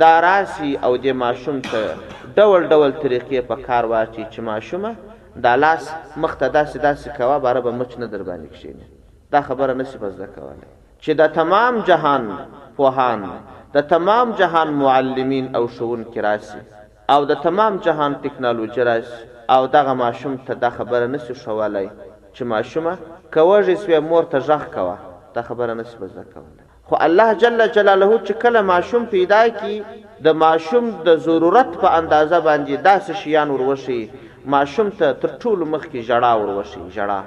دا 0.00 0.12
راسي 0.22 0.70
او 0.86 0.92
د 1.04 1.14
ماشوم 1.22 1.60
ته 1.60 1.84
ډول 2.36 2.62
ډول 2.72 2.90
طریقې 3.02 3.40
په 3.50 3.56
کار 3.68 3.88
واچي 3.92 4.22
چې 4.30 4.40
ماشومه 4.50 4.90
دا 5.46 5.52
لاس 5.62 5.88
مخته 6.24 6.48
داسې 6.48 6.76
داسې 6.88 7.16
کوه 7.16 7.38
باره 7.46 7.60
به 7.66 7.70
مچ 7.78 7.96
نه 8.02 8.06
در 8.12 8.22
باندې 8.22 8.50
کښېني 8.54 8.86
دا 9.34 9.40
خبره 9.48 9.74
نشي 9.80 9.98
په 10.02 10.10
زده 10.16 10.26
کولی 10.36 10.68
چې 11.00 11.10
د 11.20 11.26
تمام 11.40 11.80
جهان 11.90 12.30
پوهان 12.76 13.26
د 13.74 13.80
تمام 13.94 14.32
جهان 14.42 14.68
معلمین 14.84 15.50
او 15.56 15.66
ښوونکي 15.74 16.20
راسي 16.28 16.60
او 17.16 17.20
د 17.32 17.42
تمام 17.48 17.76
جهان 17.88 18.16
ټکنالوژي 18.24 18.80
راسي 18.92 19.22
او 19.58 19.60
دغه 19.76 19.92
ماشوم 20.06 20.38
ته 20.46 20.54
دا 20.64 20.70
خبره 20.78 21.06
نشي 21.18 21.34
ښولی 21.42 21.86
چې 22.32 22.42
ماشومه 22.54 22.96
که 23.34 23.40
وږې 23.40 23.82
سوې 23.84 24.00
مور 24.10 24.24
ته 24.34 24.40
غږ 24.48 24.62
کوه 24.78 24.98
دا 25.36 25.42
خبره 25.52 25.74
نشي 25.82 25.96
په 26.02 26.06
زده 26.16 26.24
کولی 26.32 26.59
خو 26.90 26.96
الله 27.06 27.34
جل 27.42 27.60
جلاله 27.68 28.08
چې 28.24 28.32
کله 28.42 28.60
ماشوم 28.68 29.02
پیدا 29.10 29.40
کی 29.56 29.74
د 30.26 30.34
ماشوم 30.42 30.86
د 31.08 31.16
ضرورت 31.26 31.70
په 31.82 31.88
اندازه 31.98 32.38
باندې 32.46 32.74
داس 32.86 33.10
شیان 33.20 33.48
وروشي 33.50 33.98
ماشوم 34.54 34.88
ته 35.02 35.10
تر 35.24 35.30
ټولو 35.42 35.64
مخکې 35.74 36.00
جړه 36.08 36.30
وروشي 36.42 36.80
جړه 36.96 37.20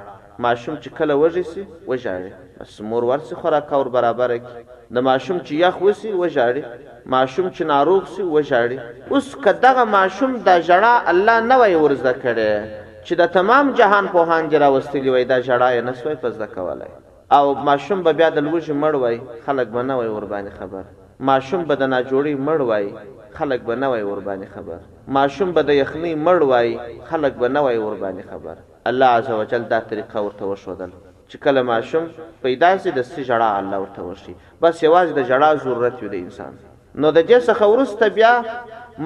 ماشوم 0.45 0.75
چې 0.81 0.89
کله 0.97 1.13
وږي 1.21 1.43
سي 1.53 1.67
وژاړي 1.91 2.31
بس 2.59 2.73
مور 2.89 3.03
ورسي 3.09 3.35
خوراک 3.43 3.71
اور 3.77 3.89
برابر 3.93 4.35
کی 4.47 4.59
د 4.97 5.07
ماشوم 5.09 5.37
چې 5.45 5.53
یخ 5.63 5.79
وسی 5.83 6.11
وژاړي 6.11 6.63
ماشوم 7.15 7.47
چې 7.51 7.61
ناروغ 7.71 8.01
سي 8.15 8.21
وژاړي 8.23 8.79
اوس 9.17 9.29
کداغه 9.45 9.83
ماشوم 9.93 10.33
د 10.49 10.59
جړه 10.71 11.09
الله 11.13 11.39
نه 11.47 11.55
وای 11.63 11.75
ورزده 11.79 12.13
کړي 12.23 12.51
چې 13.07 13.13
د 13.23 13.31
تمام 13.37 13.71
جهان 13.81 14.05
په 14.17 14.25
هانجره 14.33 14.69
واستلی 14.75 15.09
وای 15.15 15.25
دا 15.31 15.41
جړه 15.47 15.89
نه 15.89 15.93
سوې 16.01 16.15
پز 16.25 16.37
د 16.43 16.53
کولای 16.57 16.93
او 17.39 17.53
ماشوم 17.67 17.99
به 18.05 18.11
بیا 18.19 18.29
د 18.29 18.37
لوږې 18.47 18.73
مړ 18.83 18.93
وای 19.03 19.17
خلک 19.45 19.67
به 19.75 19.81
نه 19.89 19.93
وای 19.99 20.09
ور 20.17 20.25
باندې 20.33 20.51
خبر 20.59 20.83
ماشوم 21.29 21.61
به 21.69 21.75
د 21.81 21.83
ناجوړی 21.93 22.33
مړ 22.47 22.59
وای 22.69 22.85
خلک 23.37 23.61
به 23.67 23.73
نه 23.81 23.87
وای 23.91 24.03
ور 24.11 24.21
باندې 24.27 24.47
خبر 24.55 24.77
ماشوم 25.17 25.49
به 25.55 25.61
د 25.69 25.71
یخنۍ 25.83 26.13
مړ 26.27 26.39
وای 26.51 26.69
خلک 27.09 27.33
به 27.41 27.47
نه 27.55 27.59
وای 27.65 27.77
ور 27.77 27.95
باندې 28.03 28.23
خبر 28.31 28.55
الله 28.89 29.05
عزوجل 29.17 29.63
دا 29.73 29.79
طریقه 29.89 30.17
ورته 30.25 30.43
وښودل 30.49 30.91
چې 31.31 31.35
کله 31.43 31.61
ماشوم 31.71 32.03
پیدا 32.43 32.69
شي 32.81 32.91
د 32.91 33.01
سې 33.11 33.21
جړه 33.29 33.47
الله 33.61 33.77
ورته 33.83 34.01
وشي 34.03 34.33
بس 34.61 34.75
یوازې 34.87 35.11
د 35.19 35.21
جړه 35.29 35.63
ضرورت 35.63 35.97
وي 36.01 36.09
د 36.09 36.13
انسان 36.25 36.53
نو 37.01 37.07
د 37.17 37.19
دې 37.29 37.39
څخه 37.47 37.63
ورسته 37.73 38.05
بیا 38.17 38.33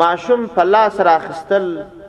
ماشوم 0.03 0.47
په 0.55 0.61
لاس 0.73 0.99
راخستل 1.11 1.65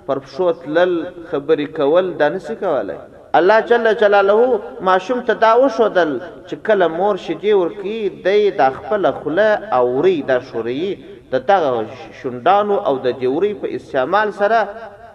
پر 0.06 0.18
پښو 0.24 0.46
تلل 0.62 0.92
خبرې 1.30 1.66
کول 1.80 2.06
دا 2.20 2.28
نسی 2.34 2.56
کولای 2.62 2.98
الله 3.34 3.60
جل 3.60 3.94
جلاله 4.00 4.58
ماشوم 4.88 5.20
ته 5.26 5.34
دا 5.34 5.52
وښودل 5.60 6.12
چې 6.48 6.54
کله 6.66 6.88
مور 6.88 7.16
شیدې 7.24 7.52
ورکی 7.52 8.08
دی 8.24 8.50
د 8.60 8.70
خپل 8.76 9.10
خوله 9.12 9.50
اوري 9.80 10.16
د 10.30 10.40
شوري 10.50 10.88
د 11.32 11.44
دغه 11.50 11.84
شونډانو 12.20 12.76
او 12.88 12.94
د 13.04 13.18
دیوري 13.20 13.52
په 13.60 13.66
استعمال 13.78 14.28
سره 14.40 14.60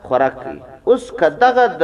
خوراک 0.09 0.35
کوي 0.43 0.59
اوس 0.89 1.11
که 1.19 1.27
دغه 1.43 1.65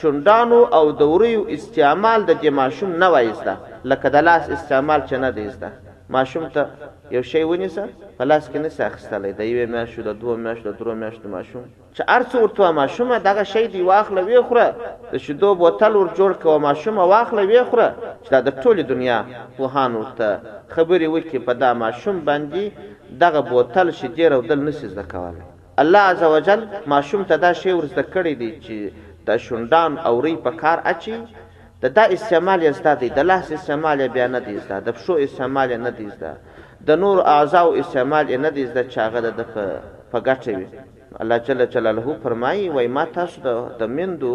شونډانو 0.00 0.60
او 0.78 0.84
دوریو 1.02 1.42
استعمال 1.58 2.20
د 2.26 2.30
دې 2.42 2.50
ماشوم 2.60 2.90
نه 3.04 3.08
وایسته 3.16 3.52
لکه 3.90 4.08
د 4.16 4.28
لاس 4.28 4.44
استعمال 4.58 5.00
چې 5.08 5.16
نه 5.24 5.30
دیسته 5.38 5.68
ماشوم 6.12 6.48
ته 6.54 6.66
یو 7.10 7.22
شی 7.30 7.42
ونیسه 7.50 7.84
پلاس 8.18 8.48
کې 8.52 8.58
نه 8.64 8.68
ساخستلې 8.76 9.32
د 9.38 9.46
یوې 9.52 9.66
میاشتې 9.74 10.00
د 10.08 10.18
دوه 10.22 10.34
میاشتې 10.44 10.64
د 10.66 10.72
درو 10.80 10.94
میاشتې 11.02 11.26
ماشوم 11.36 11.62
چې 11.94 12.02
ارڅ 12.16 12.36
ورته 12.40 12.70
ماشوم 12.78 13.14
دغه 13.28 13.44
شی 13.52 13.64
دی 13.74 13.80
واخلې 13.86 14.22
وی 14.26 14.42
خوره 14.48 14.92
د 15.12 15.22
شیدو 15.26 15.54
بوتل 15.62 15.96
ور 16.00 16.10
جوړ 16.18 16.32
کوه 16.42 16.58
ماشوم 16.66 16.98
واخلې 17.02 17.44
وی 17.52 17.62
خوره 17.70 17.88
چې 17.94 18.44
د 18.48 18.60
ټوله 18.62 18.84
دنیا 18.92 19.18
وهان 19.60 19.96
ورته 20.00 20.28
خبرې 20.74 21.08
وکړي 21.14 21.40
په 21.48 21.52
دا 21.64 21.70
ماشوم 21.84 22.20
باندې 22.28 23.16
دغه 23.24 23.40
بوتل 23.52 23.92
شیدې 24.00 24.32
رودل 24.36 24.62
نشي 24.68 24.88
زده 24.94 25.06
کولای 25.14 25.48
الله 25.82 26.02
عزوجل 26.12 26.66
ماشوم 26.96 27.24
ته 27.32 27.36
دا 27.46 27.52
شی 27.62 27.72
ور 27.72 27.86
زده 27.92 28.04
کړی 28.14 28.34
دی 28.42 28.50
چې 28.64 29.08
د 29.26 29.36
شوندان 29.44 29.98
اوري 30.10 30.36
په 30.46 30.58
کار 30.64 30.78
اچي 30.94 31.16
د 31.82 31.86
دا 31.96 32.02
استعمال 32.16 32.62
یستا 32.62 32.94
دی 33.00 33.08
د 33.14 33.20
لاس 33.28 33.46
استعمال 33.52 34.00
بیا 34.16 34.26
نه 34.34 34.40
دی 34.48 34.52
زده 34.64 34.76
د 34.88 34.94
پښو 34.96 35.14
استعمال 35.26 35.70
نه 35.86 35.90
دی 35.98 36.04
زده 36.16 36.32
د 36.88 36.98
نور 37.04 37.18
اعضاء 37.34 37.66
استعمال 37.80 38.26
نه 38.44 38.50
دی 38.58 38.64
زده 38.70 38.84
چې 38.92 38.98
هغه 38.98 39.20
د 39.38 39.48
په 40.12 40.18
ګټه 40.28 40.52
وي 40.58 40.66
الله 41.24 41.36
جل 41.48 41.64
جلاله 41.72 42.14
فرمایي 42.26 42.68
وای 42.76 42.88
ما 42.98 43.04
تاسو 43.16 43.54
د 43.80 43.90
مندو 43.96 44.34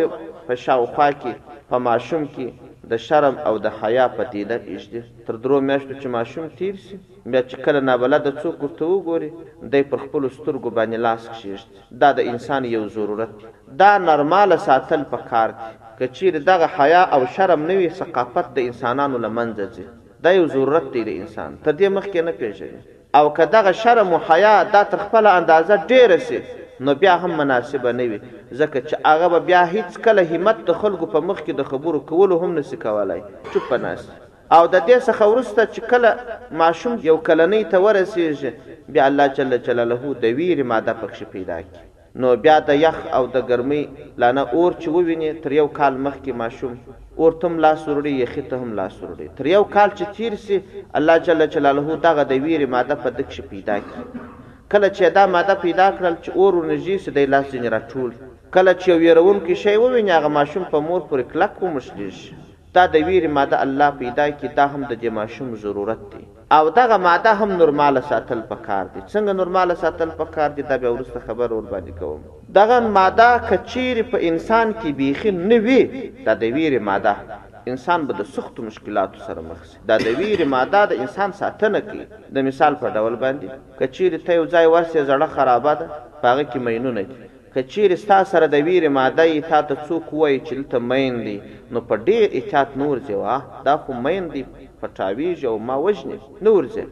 په 0.47 0.53
شاوخوا 0.65 1.09
کې 1.21 1.33
په 1.69 1.77
ماشوم 1.87 2.23
کې 2.35 2.47
د 2.91 2.93
شرم 3.07 3.35
او 3.47 3.53
د 3.65 3.67
حیا 3.79 4.05
په 4.15 4.23
دیله 4.33 4.57
ایجدي 4.71 5.01
تر 5.27 5.35
درو 5.43 5.57
میاشتو 5.67 5.93
چې 6.01 6.07
ماشوم 6.15 6.45
تیر 6.57 6.75
شي 6.85 6.95
بیا 7.31 7.41
چې 7.49 7.55
کله 7.65 7.79
نابلده 7.89 8.31
څوک 8.41 8.55
ورته 8.63 8.85
وګوري 8.95 9.29
دی 9.71 9.81
پر 9.89 9.97
خپل 10.03 10.21
سترګو 10.37 10.69
باندې 10.77 10.97
لاس 11.05 11.21
کشیږي 11.29 11.99
دا 12.01 12.09
د 12.17 12.19
انسان 12.33 12.61
یو 12.65 12.83
ضرورت 12.95 13.31
دا 13.83 13.91
نرماله 14.07 14.57
ساتل 14.67 15.05
په 15.13 15.19
کار 15.31 15.49
دی 15.59 15.71
که 15.99 16.05
چیرې 16.15 16.39
دغه 16.51 16.67
حیا 16.77 17.01
او 17.15 17.21
شرم 17.35 17.61
نه 17.69 17.77
وي 17.79 17.89
ثقافت 18.01 18.51
د 18.57 18.59
انسانانو 18.71 19.17
لمنځه 19.25 19.67
ځي 19.75 19.85
دا 20.23 20.31
یو 20.39 20.45
ضرورت 20.55 20.85
دی 20.95 21.01
د 21.09 21.21
انسان 21.23 21.51
تر 21.65 21.73
دې 21.79 21.87
مخکې 21.97 22.19
نه 22.27 22.31
پیژني 22.41 22.81
او 23.15 23.33
که 23.33 23.45
دغه 23.45 23.71
شرم 23.73 24.13
او 24.13 24.19
حیا 24.29 24.63
دا 24.63 24.83
تر 24.83 24.97
خپل 25.05 25.25
اندازه 25.27 25.77
ډیره 25.87 26.17
سي 26.17 26.39
نو 26.79 26.91
بیا 27.01 27.13
هم 27.21 27.31
مناسبه 27.39 27.91
نه 27.99 28.03
وي 28.11 28.19
ځکه 28.59 28.79
چې 28.87 28.95
هغه 29.05 29.39
بیا 29.47 29.61
هیڅ 29.75 29.91
کله 30.05 30.21
همت 30.31 30.57
د 30.67 30.71
خلکو 30.81 31.05
په 31.13 31.19
مخ 31.27 31.39
کې 31.45 31.53
د 31.59 31.63
خبرو 31.71 31.99
کولو 32.11 32.39
هم 32.43 32.55
نسی 32.59 32.77
کولای 32.85 33.21
چوپ 33.53 33.69
پناس 33.69 34.01
او 34.57 34.61
د 34.67 34.77
دې 34.87 34.97
څخه 35.07 35.23
ورسته 35.33 35.65
چې 35.73 35.79
کله 35.91 36.11
ماشوم 36.63 36.97
یو 37.09 37.17
کلنۍ 37.27 37.63
ته 37.71 37.77
ورسیږي 37.85 38.89
بیا 38.97 39.05
الله 39.05 39.27
جل 39.39 39.57
جلاله 39.69 40.15
د 40.25 40.35
ویر 40.39 40.63
ماده 40.73 40.93
پکښ 41.03 41.29
پیدا 41.37 41.59
کی 41.61 41.79
نو 42.25 42.35
بیا 42.47 42.57
د 42.71 42.79
یخ 42.87 42.99
او 43.19 43.23
د 43.35 43.47
ګرمۍ 43.49 43.85
لانه 44.23 44.41
اور 44.41 44.81
چې 44.81 44.87
وویني 44.97 45.33
تر 45.47 45.57
یو 45.61 45.67
کال 45.81 45.93
مخکې 45.97 46.41
ماشوم 46.43 46.75
ورتم 47.21 47.55
لاس 47.63 47.81
وروړي 47.87 48.13
یخې 48.25 48.43
ته 48.49 48.55
هم 48.61 48.69
لاس 48.79 48.93
وروړي 49.01 49.27
تر 49.39 49.45
یو 49.55 49.63
کال 49.75 49.89
چې 49.97 50.03
تیر 50.15 50.33
سي 50.45 50.57
الله 50.99 51.15
جل 51.27 51.41
جلاله 51.55 51.97
دغه 52.07 52.23
د 52.31 52.39
ویری 52.45 52.67
ماده 52.75 52.95
په 53.03 53.09
دکش 53.19 53.37
پیدا 53.51 53.75
کړي 53.81 54.05
کله 54.75 54.87
چې 54.97 55.03
دا 55.19 55.23
ماده 55.35 55.55
پیدا 55.65 55.87
کړل 55.97 56.15
چې 56.23 56.29
اور 56.39 56.53
ورنږي 56.57 56.95
سي 57.03 57.11
د 57.17 57.31
لاس 57.35 57.47
نه 57.63 57.69
راټول 57.77 58.11
کله 58.57 58.71
چې 58.81 58.89
ویرون 59.03 59.37
کې 59.45 59.55
شی 59.63 59.75
وویني 59.81 60.11
هغه 60.17 60.29
ماشوم 60.37 60.63
په 60.75 60.85
مور 60.87 61.01
پر 61.09 61.19
کلک 61.31 61.53
ومشلیږي 61.61 62.29
دا 62.75 62.83
د 62.93 63.09
ویری 63.09 63.29
ماده 63.39 63.57
الله 63.65 63.89
پیدا 64.01 64.25
کړي 64.37 64.49
دا 64.59 64.65
هم 64.73 64.81
د 64.87 64.93
دې 65.01 65.09
ماشوم 65.19 65.49
ضرورت 65.65 66.01
دی 66.13 66.23
او 66.57 66.69
دغه 66.77 66.97
ماده 67.07 67.31
هم 67.39 67.51
نورمال 67.59 67.95
ساتل 68.09 68.41
پکار 68.51 68.85
دي 68.93 68.99
څنګه 69.13 69.31
نورمال 69.39 69.69
ساتل 69.83 70.09
پکار 70.19 70.49
دي 70.55 70.61
دا 70.71 70.75
به 70.81 70.89
ورسته 70.95 71.19
خبر 71.27 71.47
ور 71.53 71.65
باندې 71.73 71.93
کوم 71.99 72.19
دغه 72.57 72.77
ماده 72.97 73.27
کچیر 73.49 74.01
په 74.11 74.17
انسان 74.29 74.73
کې 74.79 74.89
بیخي 74.99 75.31
نه 75.39 75.57
وي 75.65 75.79
دا 76.27 76.33
د 76.43 76.53
ویری 76.57 76.79
ماده 76.89 77.15
انسان 77.73 78.05
به 78.07 78.13
د 78.19 78.31
سخت 78.35 78.59
مشکلاتو 78.69 79.25
سره 79.27 79.41
مخ 79.49 79.65
شي 79.71 79.79
دا 79.91 79.97
د 80.05 80.19
ویری 80.21 80.47
ماده 80.55 80.81
د 80.93 81.01
انسان 81.05 81.35
ساتنه 81.43 81.83
کوي 81.89 82.05
د 82.37 82.47
مثال 82.49 82.79
په 82.83 82.93
ډول 82.97 83.15
باندې 83.23 83.61
کچیر 83.81 84.19
ته 84.27 84.39
یو 84.39 84.45
ځای 84.55 84.65
ورسې 84.69 85.09
زړه 85.11 85.35
خرابه 85.35 85.79
ده 85.79 86.19
پاغه 86.21 86.43
کې 86.51 86.59
مینونه 86.69 87.07
دي 87.07 87.17
کچیر 87.55 87.95
ستا 88.03 88.19
سره 88.31 88.45
د 88.53 88.65
ویره 88.67 88.89
ماده 88.99 89.23
ای 89.29 89.39
تا 89.49 89.59
ته 89.69 89.75
څوک 89.87 90.05
وای 90.19 90.35
چې 90.47 90.53
لته 90.61 90.77
مین 90.91 91.13
دی 91.25 91.37
نو 91.71 91.79
په 91.89 91.95
ډیر 92.07 92.23
احتیاط 92.37 92.69
نور 92.81 92.97
ځوا 93.09 93.33
دا 93.67 93.75
خو 93.83 93.91
مین 94.05 94.23
دی 94.33 94.43
پټاویږي 94.81 95.45
او 95.51 95.55
ما 95.67 95.75
وژنې 95.85 96.17
نور 96.47 96.63
ځه 96.75 96.83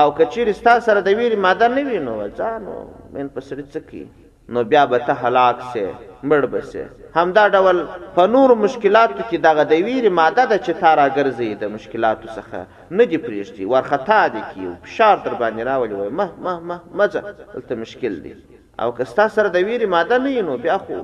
او 0.00 0.06
کچیر 0.18 0.46
ستا 0.60 0.74
سره 0.86 1.00
د 1.06 1.18
ویره 1.18 1.38
ماده 1.46 1.66
نه 1.76 1.82
وینو 1.88 2.14
ځانو 2.40 2.76
من 3.14 3.26
په 3.34 3.40
سر 3.48 3.58
څکی 3.72 4.04
نو 4.52 4.60
بیا 4.70 4.84
به 4.90 4.98
ته 5.06 5.12
هلاک 5.22 5.58
سي 5.72 5.86
مړ 6.28 6.42
به 6.52 6.60
سي 6.70 6.84
همدا 7.18 7.44
ډول 7.56 7.78
په 8.16 8.24
نور 8.34 8.54
مشکلاتو 8.64 9.20
کې 9.28 9.38
دغه 9.48 9.62
د 9.72 9.74
ویرې 9.86 10.10
ماده 10.20 10.44
د 10.52 10.54
چتارا 10.66 11.06
ګرځي 11.18 11.50
د 11.62 11.72
مشکلاتو 11.76 12.28
څخه 12.36 12.60
نه 12.98 13.04
دی 13.12 13.18
پریشتي 13.26 13.64
ورختا 13.74 14.20
دي 14.34 14.42
کې 14.50 14.78
فشار 14.84 15.16
در 15.26 15.34
باندې 15.40 15.66
راولي 15.70 15.94
وای 15.96 16.08
مه 16.08 16.28
مه 16.44 16.56
مه 16.68 16.78
مزه 16.98 17.20
دلته 17.54 17.74
مشکل 17.82 18.16
دی 18.24 18.34
او 18.80 18.90
که 18.96 19.04
ستا 19.10 19.24
سره 19.34 19.48
د 19.56 19.58
ویری 19.68 19.86
ماده 19.94 20.16
نه 20.24 20.32
نو 20.48 20.54
بیا 20.64 20.78
خو 20.84 20.94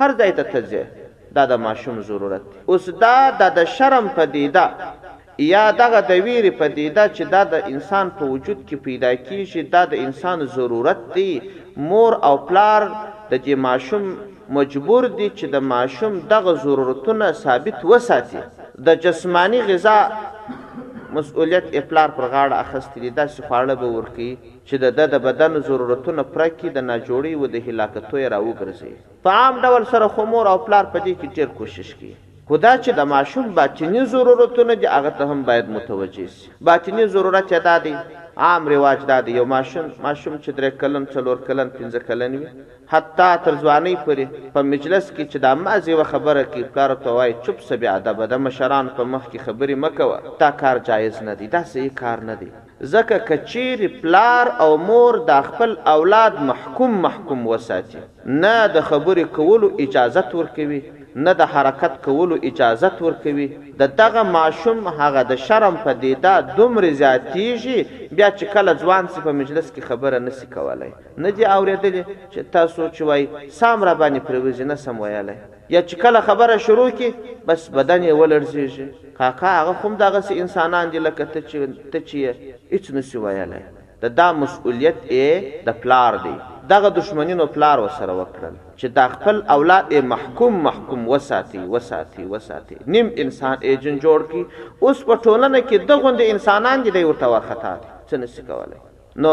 هر 0.00 0.10
ځای 0.18 0.30
ته 0.36 0.42
تځه 0.52 0.82
دا 1.36 1.42
د 1.52 1.54
ماشوم 1.66 1.96
ضرورت 2.08 2.42
دی 2.50 2.54
اوس 2.70 2.84
دا 3.02 3.18
د 3.58 3.60
شرم 3.76 4.06
پدیده 4.16 4.64
یا 5.52 5.64
دغه 5.82 6.00
د 6.10 6.12
ویری 6.26 6.52
پدیده 6.60 7.04
چې 7.16 7.22
دا 7.34 7.42
د 7.52 7.54
انسان 7.72 8.06
په 8.18 8.24
وجود 8.34 8.58
کې 8.68 8.76
پیدا 8.86 9.10
کیږي 9.26 9.60
دا 9.74 9.82
د 9.92 9.94
انسان 10.06 10.38
ضرورت 10.56 11.00
دی 11.14 11.32
مور 11.88 12.12
او 12.28 12.34
پلار 12.48 12.82
د 13.30 13.34
دې 13.44 13.54
ماشوم 13.66 14.02
مجبور 14.56 15.04
دي 15.18 15.28
چې 15.38 15.46
د 15.54 15.56
ماشوم 15.74 16.12
دغه 16.32 16.52
ضرورتونه 16.64 17.26
ثابت 17.44 17.78
وساتي 17.92 18.40
د 18.86 18.88
جسمانی 19.04 19.60
غذا 19.70 19.98
مسؤلیت 21.16 21.64
اپلار 21.80 22.08
پر 22.18 22.26
غاړه 22.34 22.56
اخستې 22.64 22.98
دي 23.04 23.10
داسې 23.16 23.48
خواړه 23.48 23.74
به 23.80 23.88
ورکي 23.96 24.28
چې 24.68 24.74
د 24.84 25.10
د 25.14 25.20
بدن 25.26 25.58
ضرورتونه 25.68 26.22
پرکې 26.36 26.68
د 26.76 26.84
ناجوړي 26.90 27.32
و 27.40 27.50
د 27.54 27.64
هلاکتو 27.66 28.20
یې 28.22 28.30
راوګرځي 28.34 28.92
په 29.24 29.36
عام 29.40 29.54
ډول 29.66 29.84
سره 29.92 30.08
خو 30.14 30.26
مور 30.32 30.46
او 30.54 30.56
پلار 30.66 30.84
په 30.94 30.98
دې 31.04 31.14
کې 31.18 31.34
ډېر 31.36 31.48
کوشش 31.58 31.90
کوي 31.98 32.14
خدا 32.48 32.72
چې 32.84 32.90
د 33.00 33.12
ماشوم 33.14 33.46
باطنی 33.60 34.02
ضرورتونه 34.14 34.72
دي 34.80 34.88
هغه 34.96 35.10
ته 35.20 35.24
هم 35.32 35.40
باید 35.52 35.66
متوجه 35.76 36.26
شي 36.38 36.44
باطنی 36.70 37.04
ضرورت 37.18 37.44
چا 37.54 37.76
دی 37.84 37.94
عام 38.44 38.68
رواج 38.68 38.98
دا 39.08 39.18
دی 39.26 39.32
یو 39.38 39.44
ماشوم 39.50 39.84
ماشوم 40.04 40.32
چې 40.42 40.50
درې 40.58 40.78
کلن 40.82 41.04
څلور 41.14 41.38
کلن 41.48 41.68
پنځه 41.74 41.98
کلن 42.06 42.32
وي 42.36 42.46
حتی 42.94 43.26
تر 43.44 43.58
ځواني 43.62 43.92
پورې 44.06 44.48
په 44.54 44.62
مجلس 44.70 45.10
کې 45.10 45.24
چې 45.32 45.38
دا 45.44 45.52
مازی 45.60 45.94
و 45.96 46.02
خبره 46.08 46.40
کې 46.54 46.74
پلار 46.74 46.94
ته 47.04 47.14
وای 47.18 47.34
چوپ 47.44 47.60
سبي 47.68 47.88
ادب 47.92 48.22
د 48.32 48.40
مشران 48.46 48.88
په 48.96 49.06
مخ 49.12 49.28
کې 49.28 49.44
خبرې 49.44 49.80
مکوه 49.84 50.34
تا 50.40 50.48
کار 50.64 50.80
جایز 50.90 51.20
نه 51.28 51.34
دی 51.42 51.48
دا 51.54 51.60
صحیح 51.74 51.92
کار 52.02 52.24
نه 52.30 52.36
دی 52.42 52.48
ځکه 52.94 53.20
کچیر 53.30 53.84
پلار 54.00 54.50
او 54.64 54.68
مور 54.88 55.20
د 55.30 55.46
خپل 55.50 55.76
اولاد 55.94 56.42
محکوم 56.50 56.98
محکوم 57.06 57.46
وساتي 57.52 58.02
نه 58.42 58.56
د 58.78 58.88
خبرې 58.90 59.36
کولو 59.40 59.72
اجازه 59.86 60.26
ورکوي 60.42 60.80
نه 61.16 61.32
د 61.40 61.48
حرکت 61.54 61.94
کولو 62.04 62.36
اجازت 62.48 62.96
ورکوي 63.06 63.46
د 63.80 63.90
دغه 64.00 64.22
ماشوم 64.36 64.78
هغه 64.98 65.22
د 65.30 65.40
شرم 65.46 65.74
په 65.86 65.90
دیدا 66.04 66.32
دومره 66.56 66.90
زیاتیږي 67.00 67.78
بیا 68.20 68.28
چې 68.38 68.44
کله 68.54 68.72
ځوان 68.84 69.04
سی 69.14 69.20
په 69.26 69.32
مجلس 69.40 69.66
کې 69.74 69.82
خبره 69.88 70.18
نسی 70.28 70.46
کولای 70.54 70.90
نه 71.24 71.30
دی 71.40 71.44
اوریدلی 71.56 72.04
چې 72.32 72.38
تاسو 72.54 72.86
چې 72.94 73.02
وای 73.10 73.22
سام 73.60 73.84
را 73.88 73.94
باندې 74.04 74.20
پرويز 74.30 74.60
نه 74.70 74.74
سم 74.84 75.00
ویاله 75.04 75.36
یا 75.74 75.82
چې 75.82 75.94
کله 76.04 76.20
خبره 76.30 76.56
شروع 76.68 76.88
کی 77.00 77.10
بس 77.50 77.68
بدن 77.80 78.02
یې 78.06 78.14
ولرزیږي 78.22 79.12
کاکا 79.20 79.50
هغه 79.60 79.72
هم 79.82 79.96
دغه 80.06 80.20
سي 80.30 80.38
انسانان 80.46 80.90
دي 80.94 80.98
لکه 81.08 81.24
ته 81.36 81.40
چې 81.50 81.92
ته 81.92 82.00
چې 82.08 82.26
هیڅ 82.72 82.84
نسی 83.00 83.18
ویاله 83.26 83.62
د 84.02 84.08
دا, 84.08 84.08
دا 84.08 84.28
مسؤلیت 84.46 85.00
یې 85.08 85.64
د 85.68 85.78
پلار 85.84 86.16
دی 86.24 86.34
دغه 86.70 86.90
دشمنینو 86.90 87.46
پلار 87.54 87.78
وسره 87.80 88.12
وکړل 88.16 88.54
چې 88.76 88.84
دا 88.98 89.06
خپل 89.12 89.40
اولاد 89.54 89.92
یې 89.92 90.04
محکوم 90.12 90.54
محکوم 90.66 91.08
وساتي 91.08 91.58
وساتي 91.74 92.24
وساتي 92.34 92.76
نیم 92.96 93.08
انسان 93.24 93.58
ایجن 93.70 93.98
جوړ 94.04 94.22
کی 94.32 94.42
اوس 94.80 95.02
په 95.08 95.14
ټولنه 95.24 95.60
کې 95.66 95.74
دغه 95.92 96.10
د 96.20 96.30
انسانان 96.34 96.82
دی 96.88 96.92
ورته 97.04 97.26
ورختا 97.32 97.72
څه 98.10 98.14
نشي 98.24 98.42
کولای 98.50 98.80
نو 99.26 99.32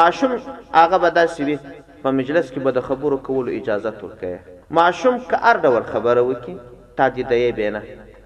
معشوم 0.00 0.34
هغه 0.72 0.98
به 0.98 1.12
داسې 1.26 1.40
وي 1.50 1.58
په 2.02 2.10
مجلس 2.18 2.52
کې 2.52 2.58
به 2.68 2.76
د 2.80 2.84
خبرو 2.90 3.16
کولو 3.30 3.52
اجازه 3.60 3.92
ورکړي 4.02 4.54
معشوم 4.80 5.18
که 5.32 5.42
ار 5.52 5.62
ډول 5.66 5.88
خبره 5.94 6.20
وکي 6.28 6.56
تادید 7.00 7.28
یې 7.28 7.56
بینه 7.56 7.82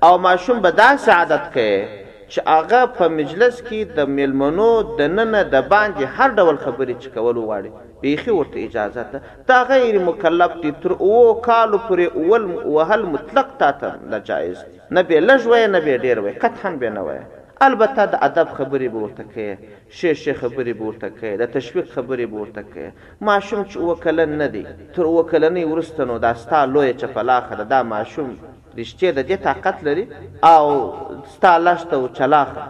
او 0.08 0.12
معشوم 0.26 0.60
به 0.66 0.70
داسې 0.70 1.08
عادت 1.20 1.46
کوي 1.54 1.86
چې 2.28 2.38
هغه 2.50 2.86
په 2.98 3.08
مجلس 3.22 3.62
کې 3.70 3.96
د 4.00 4.12
میلمنو 4.18 4.68
د 4.82 5.02
ننه 5.16 5.42
د 5.56 5.68
باندې 5.68 6.02
هر 6.16 6.30
ډول 6.40 6.56
خبرې 6.66 6.94
چکول 7.06 7.36
غواړي 7.46 7.91
بیخي 8.02 8.30
ورته 8.38 8.58
اجازه 8.68 9.02
ده 9.12 9.18
تا 9.48 9.58
غیر 9.70 9.96
مکلف 10.08 10.52
دي 10.62 10.70
تر 10.82 10.92
او 11.06 11.16
کال 11.46 11.72
پورې 11.84 12.06
اول 12.20 12.44
وهل 12.76 13.02
مطلق 13.14 13.48
تا 13.60 13.70
ته 13.82 13.90
ناجایز 14.14 14.58
نه 14.94 15.02
به 15.08 15.18
لږوي 15.28 15.60
نه 15.74 15.80
به 15.84 15.94
ډیر 16.04 16.18
وي 16.24 16.32
قطعا 16.42 16.70
به 16.80 16.90
نه 16.96 17.02
وي 17.08 17.20
البته 17.66 18.04
د 18.12 18.18
ادب 18.28 18.48
خبرې 18.56 18.88
به 18.92 18.98
ورته 19.04 19.22
کوي 19.34 19.56
شی 20.00 20.14
شی 20.14 20.32
خبرې 20.40 20.72
به 20.78 20.84
ورته 20.88 21.08
کوي 21.20 21.36
د 21.42 21.50
تشویق 21.56 21.88
خبرې 21.94 22.26
به 22.30 22.36
ورته 22.42 22.62
کوي 22.72 22.88
ماشوم 23.20 23.62
چې 23.70 23.76
وکلن 23.76 24.28
نه 24.40 24.46
دی 24.54 24.64
تر 24.96 25.02
وکلنې 25.02 25.64
ورسته 25.72 26.04
نو 26.12 26.18
دا 26.24 26.32
ستا 26.44 26.64
لوی 26.64 26.92
چپلاخه 27.02 27.54
ده 27.60 27.64
دا 27.74 27.80
ماشوم 27.92 28.32
رښتیا 28.80 29.12
د 29.20 29.28
دې 29.28 29.44
طاقت 29.48 29.84
لري 29.90 30.08
او 30.44 30.92
ستا 31.36 31.54
لښته 31.66 31.94
او 32.00 32.08
چلاخه 32.18 32.64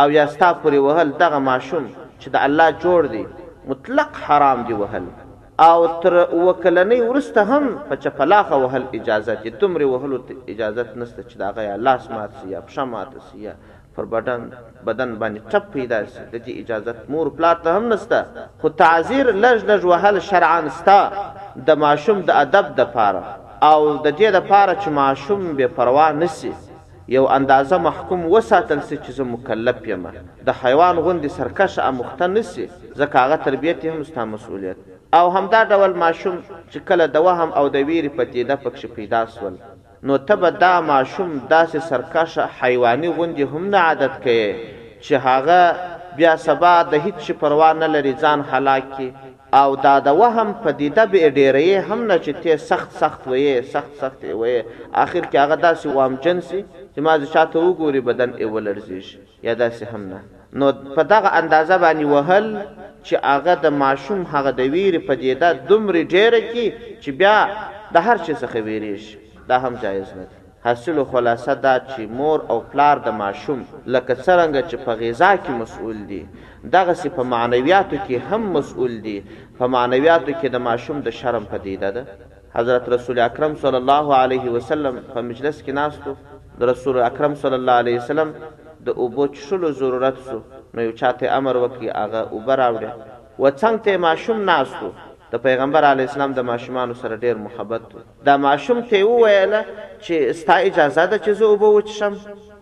او 0.00 0.10
یا 0.18 0.26
ستا 0.34 0.52
پورې 0.62 0.74
وهل 0.86 1.12
دغه 1.24 1.38
ماشوم 1.38 1.88
چې 2.20 2.28
د 2.36 2.46
الله 2.48 2.70
جوړ 2.84 3.02
دی 3.14 3.24
مطلق 3.70 4.10
حرام 4.26 4.60
دی 4.68 4.74
وهل 4.82 5.04
او 5.68 5.80
تر 6.02 6.14
وکلنې 6.46 6.98
ورسته 7.00 7.42
هم 7.50 7.68
په 7.90 7.96
چپلاخه 8.06 8.56
وهل 8.62 8.86
اجازه 8.98 9.34
دي 9.44 9.50
تمره 9.62 9.84
وهل 9.92 10.16
اجازه 10.54 10.86
نشته 11.02 11.22
چې 11.28 11.36
دا 11.42 11.48
غیا 11.58 11.76
لاس 11.88 12.10
مات 12.14 12.30
سی 12.40 12.48
یا 12.54 12.60
پښه 12.68 12.84
مات 12.94 13.12
سی 13.28 13.38
یا 13.44 13.52
پر 13.98 14.04
بدن 14.16 14.48
بدن 14.88 15.12
باندې 15.20 15.52
ټپ 15.52 15.64
پیدا 15.76 16.02
سی 16.08 16.18
د 16.32 16.44
دې 16.44 16.52
اجازه 16.62 16.94
مور 17.14 17.28
پلا 17.38 17.54
ته 17.62 17.76
هم 17.78 17.88
نشته 17.94 18.24
خو 18.62 18.68
تعذير 18.82 19.32
لج 19.46 19.64
لج 19.70 19.84
وهل 19.92 20.20
شرعا 20.28 20.60
ستا 20.82 20.98
د 21.70 21.82
ماشوم 21.86 22.20
د 22.28 22.42
ادب 22.42 22.74
د 22.82 22.92
پاره 22.98 23.24
او 23.72 23.80
د 23.96 24.18
دې 24.18 24.28
د 24.36 24.46
پاره 24.52 24.74
چې 24.82 24.88
ماشوم 25.02 25.50
به 25.62 25.66
پروا 25.76 26.10
نسی 26.22 26.52
یو 27.12 27.24
اندازه 27.36 27.76
محکوم 27.86 28.22
وساتل 28.36 28.80
سي 28.80 28.96
چې 29.04 29.10
زه 29.16 29.24
مکلف 29.30 29.88
یم 29.88 30.04
د 30.48 30.54
حیوان 30.62 30.96
غوندې 30.96 31.26
سرکش 31.38 31.78
او 31.86 31.90
مختن 31.96 32.30
نسی 32.36 32.64
ځکه 32.98 33.16
هغه 33.24 33.36
تربیت 33.48 33.84
هم 33.94 34.02
ستا 34.06 34.24
مسؤلیت 34.30 34.76
او 35.18 35.28
همدا 35.34 35.60
ډول 35.72 35.92
ماشوم 36.04 36.38
چې 36.70 36.78
کله 36.90 37.06
د 37.16 37.26
وهم 37.26 37.50
او 37.60 37.66
د 37.74 37.84
ویری 37.90 38.08
پتیده 38.20 38.56
پکښ 38.64 38.86
پیدا 39.00 39.22
سول 39.34 39.54
نو 40.10 40.16
تبه 40.30 40.50
دا 40.64 40.72
ماشوم 40.92 41.36
داسې 41.52 41.78
سرکش 41.90 42.38
حیواني 42.62 43.08
غوندې 43.08 43.40
هم 43.54 43.68
نه 43.74 43.78
عادت 43.90 44.16
کوي 44.22 44.54
چې 45.00 45.12
هغه 45.12 45.74
بیا 46.18 46.36
سبا 46.48 46.74
د 46.94 47.06
هیڅ 47.08 47.30
پروا 47.44 47.72
نه 47.84 47.94
لري 47.98 48.16
ځان 48.24 48.40
هلاک 48.54 48.84
کی 48.96 49.12
او 49.60 49.70
دا 49.86 49.94
د 50.06 50.08
وهم 50.20 50.50
پدیده 50.64 51.02
به 51.10 51.30
ډیرې 51.30 51.88
هم 51.88 52.00
نه 52.10 52.16
چې 52.24 52.32
ته 52.42 52.56
سخت 52.70 52.92
سخت 53.02 53.20
وې 53.30 53.62
سخت 53.74 53.92
سخت 54.02 54.20
وې 54.24 54.56
اخر 55.04 55.22
کې 55.30 55.36
هغه 55.44 55.56
داسې 55.66 55.86
وام 55.86 56.14
جنسي 56.24 56.60
چې 56.94 56.98
ما 57.06 57.12
شاته 57.34 57.56
وګوري 57.58 58.00
بدن 58.10 58.30
یې 58.38 58.46
ولرزیش 58.54 59.08
یا 59.46 59.54
داسې 59.54 59.84
هم 59.94 60.02
نه 60.08 60.20
نو 60.58 60.72
په 60.96 61.02
دغه 61.14 61.28
اندازه 61.40 61.76
باندې 61.78 62.04
وهل 62.14 62.46
چې 63.06 63.14
هغه 63.32 63.54
د 63.64 63.76
ماشوم 63.82 64.22
هغه 64.36 64.50
د 64.62 64.72
ویرې 64.72 65.04
پدیده 65.08 65.52
دومره 65.72 66.00
ډیره 66.14 66.40
کې 66.52 66.66
چې 67.04 67.10
بیا 67.20 67.36
د 67.94 67.96
هر 68.06 68.16
څه 68.18 68.32
څخه 68.42 68.56
ویریش 68.68 69.04
دا 69.48 69.56
هم 69.64 69.74
جایز 69.82 70.08
نه 70.20 70.24
دی 70.30 70.36
حاصل 70.64 70.98
خلاصه 71.12 71.54
دا 71.64 71.72
چې 71.88 72.00
مور 72.18 72.40
او 72.52 72.58
پلار 72.74 72.98
د 73.06 73.16
ماشوم 73.22 73.58
لکه 73.94 74.12
څنګه 74.14 74.62
چې 74.70 74.76
په 74.86 74.92
غذا 75.02 75.30
کې 75.36 75.50
مسؤل 75.62 75.98
دي 76.12 76.22
دغه 76.76 76.92
سي 77.00 77.08
په 77.16 77.22
معنویاتو 77.32 77.96
کې 77.96 78.18
هم 78.30 78.52
مسؤل 78.56 78.94
دي 79.06 79.18
په 79.58 79.64
معنویاتو 79.74 80.32
کې 80.40 80.48
د 80.54 80.58
ماشوم 80.68 80.96
د 81.06 81.08
شرم 81.18 81.44
پدیده 81.52 81.90
ده 81.96 82.02
حضرت 82.58 82.84
رسول 82.94 83.18
اکرم 83.30 83.52
صلی 83.64 83.78
الله 83.82 84.06
علیه 84.24 84.44
وسلم 84.56 84.94
په 85.14 85.20
مجلس 85.30 85.56
کې 85.64 85.72
ناستو 85.80 86.12
د 86.58 86.62
رسول 86.70 86.96
اکرم 87.10 87.34
صلی 87.42 87.56
الله 87.60 87.76
علیه 87.82 87.96
وسلم 88.00 88.32
د 88.86 88.88
اوبو 89.02 89.24
چښلو 89.36 89.68
ضرورت 89.82 90.16
سو 90.30 90.38
نو 90.74 90.80
یو 90.88 90.92
چاته 91.00 91.26
امر 91.38 91.56
وکړي 91.64 91.88
هغه 92.02 92.20
اوبه 92.34 92.54
راوړي 92.62 92.90
و 93.42 93.44
څنګه 93.50 93.84
ته 93.84 93.96
ماشوم 94.06 94.44
ناستو 94.50 94.90
د 95.32 95.40
پیغمبر 95.46 95.82
علی 95.90 96.04
اسلام 96.08 96.32
د 96.34 96.40
ماشومانو 96.50 96.94
سره 97.02 97.14
ډیر 97.24 97.36
محبت 97.46 97.82
دا 98.26 98.34
ماشوم 98.48 98.82
ته 98.90 99.04
وویل 99.08 99.54
چې 100.00 100.32
ستا 100.42 100.54
اجازه 100.68 101.06
ده 101.06 101.18
چې 101.24 101.30
زه 101.38 101.44
اوبه 101.50 101.68
وچښم 101.76 102.14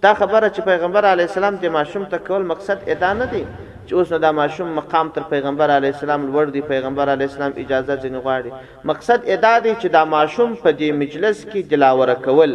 دا 0.04 0.14
خبره 0.20 0.46
چې 0.54 0.60
پیغمبر 0.70 1.04
علی 1.12 1.22
اسلام 1.24 1.54
د 1.64 1.76
ماشوم 1.78 2.04
ته 2.04 2.18
کول 2.28 2.46
مقصد 2.52 2.78
ادا 2.94 3.10
نه 3.20 3.26
دی 3.32 3.44
چې 3.92 3.98
اوس 4.00 4.12
نو 4.12 4.18
دا 4.24 4.30
ماشوم 4.36 4.68
مقام 4.74 5.08
تر 5.14 5.22
پیغمبر 5.30 5.70
علی 5.72 5.86
السلام 5.86 6.22
لوړ 6.32 6.52
دی 6.52 6.60
پیغمبر 6.68 7.10
علی 7.14 7.24
السلام 7.28 7.52
اجازه 7.64 7.96
ځنی 8.04 8.20
غواړي 8.26 8.86
مقصد 8.90 9.26
ادا 9.34 9.50
دی 9.64 9.72
چې 9.80 9.86
دا 9.96 10.04
ماشوم 10.12 10.54
په 10.62 10.70
دې 10.78 11.00
مجلس 11.00 11.42
کې 11.44 11.72
دلاور 11.72 12.12
کول 12.26 12.54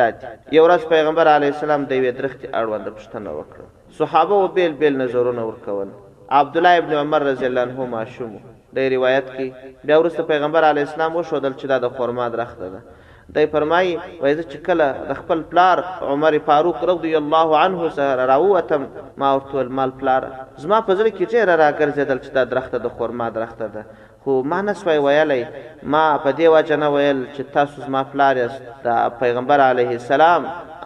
دات 0.00 0.26
یو 0.58 0.66
ورځ 0.68 0.88
پیغمبر 0.94 1.30
علی 1.34 1.52
السلام 1.54 1.84
د 1.92 2.00
یوې 2.00 2.18
درختي 2.18 2.48
اړوند 2.62 2.90
پښتنه 2.98 3.36
وکړه 3.38 3.98
صحابه 4.00 4.40
او 4.40 4.48
بیل 4.58 4.74
بیل 4.82 4.98
نظرونه 5.04 5.46
ورکول 5.52 5.94
عبد 6.40 6.56
الله 6.62 6.82
ابن 6.82 6.94
عمر 7.04 7.28
رضی 7.30 7.50
الله 7.52 7.68
عنه 7.70 7.86
ماشوم 7.96 8.34
د 8.78 8.88
روایت 8.98 9.30
کې 9.38 9.72
بیا 9.88 10.02
ورسته 10.04 10.28
پیغمبر 10.34 10.68
علی 10.72 10.86
السلام 10.88 11.16
وشو 11.22 11.44
دل 11.48 11.58
چې 11.60 11.74
دا 11.74 11.82
د 11.88 11.94
خرما 11.98 12.28
درخته 12.36 12.70
ده 12.76 12.82
دای 13.32 13.46
فرمای 13.52 13.96
وای 14.22 14.34
چې 14.42 14.56
کله 14.66 14.92
د 15.10 15.16
خپل 15.20 15.42
پلار 15.52 15.80
عمر 16.14 16.34
فاروق 16.48 16.82
رضی 16.90 17.12
الله 17.20 17.48
عنه 17.66 17.90
سره 17.98 18.26
راوتم 18.30 18.84
ما 19.22 19.30
ورته 19.36 19.62
مال 19.78 19.90
پلار 20.02 20.26
زما 20.66 20.80
په 20.90 20.94
ځل 20.94 21.08
کې 21.08 21.26
چې 21.32 21.36
را 21.50 21.56
راګرځیدل 21.62 22.18
چې 22.24 22.28
دا 22.36 22.44
درخته 22.52 22.78
د 22.84 22.88
خورما 22.98 23.28
درخته 23.38 23.68
ده 23.68 23.84
خو 24.26 24.36
ما 24.50 24.60
نسوي 24.68 24.98
ویلی 25.06 25.40
ما 25.82 26.18
په 26.26 26.32
دې 26.32 26.44
وجه 26.58 26.76
نه 26.84 26.88
ویل 26.98 27.26
چې 27.36 27.54
تاسو 27.58 27.82
زما 27.88 28.04
پلار 28.14 28.36
یاست 28.44 28.62
د 28.86 29.12
پیغمبر 29.24 29.60
علیه 29.72 29.88
السلام 29.98 30.44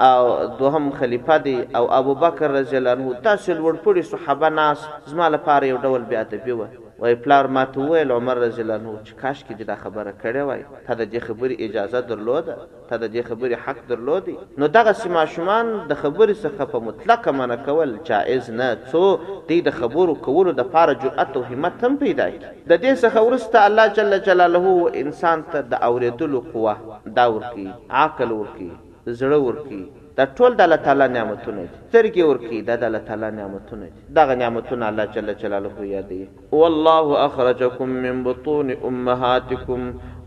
او 0.09 0.35
دوهم 0.59 0.90
خلیفہ 0.98 1.42
دی 1.44 1.61
او 1.81 1.87
ابوبکر 2.03 2.51
رضی 2.62 2.77
الله 2.83 2.90
عنه 2.90 3.20
تاسو 3.31 3.53
لوړ 3.55 3.77
پوړي 3.87 4.01
صحابه 4.16 4.48
ناس 4.59 4.88
زما 5.14 5.29
لپاره 5.38 5.66
یو 5.72 5.79
ډول 5.87 6.03
بیا 6.12 6.22
ته 6.35 6.44
بیوه 6.44 6.87
وای 6.99 7.15
پلار 7.15 7.47
ما 7.47 7.65
ته 7.65 7.81
وویل 7.81 8.11
عمر 8.13 8.35
رضی 8.35 8.63
الله 8.63 8.75
عنه 8.75 9.01
چې 9.05 9.13
کاش 9.23 9.45
کې 9.49 9.63
دا 9.65 9.75
خبره 9.77 10.13
کړې 10.23 10.43
وای 10.49 10.65
ته 10.87 10.95
د 10.95 11.11
دې 11.13 11.21
خبرې 11.29 11.55
اجازه 11.67 12.01
درلوده 12.01 12.55
ته 12.89 12.97
د 13.03 13.13
دې 13.15 13.23
خبرې 13.29 13.55
حق 13.67 13.77
درلودي 13.89 14.37
نو 14.59 14.67
دغه 14.67 14.93
سیما 15.03 15.25
شومان 15.35 15.67
د 15.91 15.95
خبرې 16.03 16.35
څخه 16.45 16.65
په 16.73 16.79
مطلق 16.89 17.29
منع 17.29 17.57
کول 17.69 17.93
جائز 18.09 18.51
نه 18.51 18.69
څو 18.91 19.05
دې 19.49 19.61
د 19.69 19.71
خبرو 19.79 20.15
کولو 20.15 20.53
د 20.61 20.69
پاره 20.77 20.93
جرأت 21.05 21.37
او 21.37 21.43
همت 21.51 21.85
هم 21.85 21.97
پیدا 22.03 22.29
کړي 22.33 22.51
د 22.73 22.83
دې 22.85 22.93
څخه 23.05 23.23
ورسته 23.29 23.67
الله 23.67 23.87
جل 24.01 24.19
جلاله 24.31 24.91
انسان 25.05 25.47
ته 25.53 25.61
د 25.71 25.83
اوریدلو 25.91 26.41
قوه 26.53 26.75
دا 27.21 27.29
ورکی 27.37 27.71
عقل 28.05 28.31
ورکی 28.39 28.71
زړه 29.07 29.43
ورکی 29.49 29.81
دا 30.19 30.25
ټول 30.39 30.55
د 30.59 30.63
الله 30.67 30.79
تعالی 30.87 31.07
نعمتونه 31.17 31.65
دي 31.65 31.69
سترګې 31.91 32.23
ورکی 32.29 32.57
دا 32.69 32.75
د 32.85 32.87
الله 32.87 33.03
تعالی 33.11 33.27
نعمتونه 33.35 33.91
دي 33.99 34.01
دغه 34.19 34.35
نعمتونه 34.41 34.89
الله 34.93 35.13
جل 35.17 35.29
جلاله 35.43 35.85
یادي 35.91 36.19
والله 36.63 37.07
اخرجکم 37.27 37.93
من 38.07 38.23
بطون 38.29 38.73
امهاتکم 38.89 39.85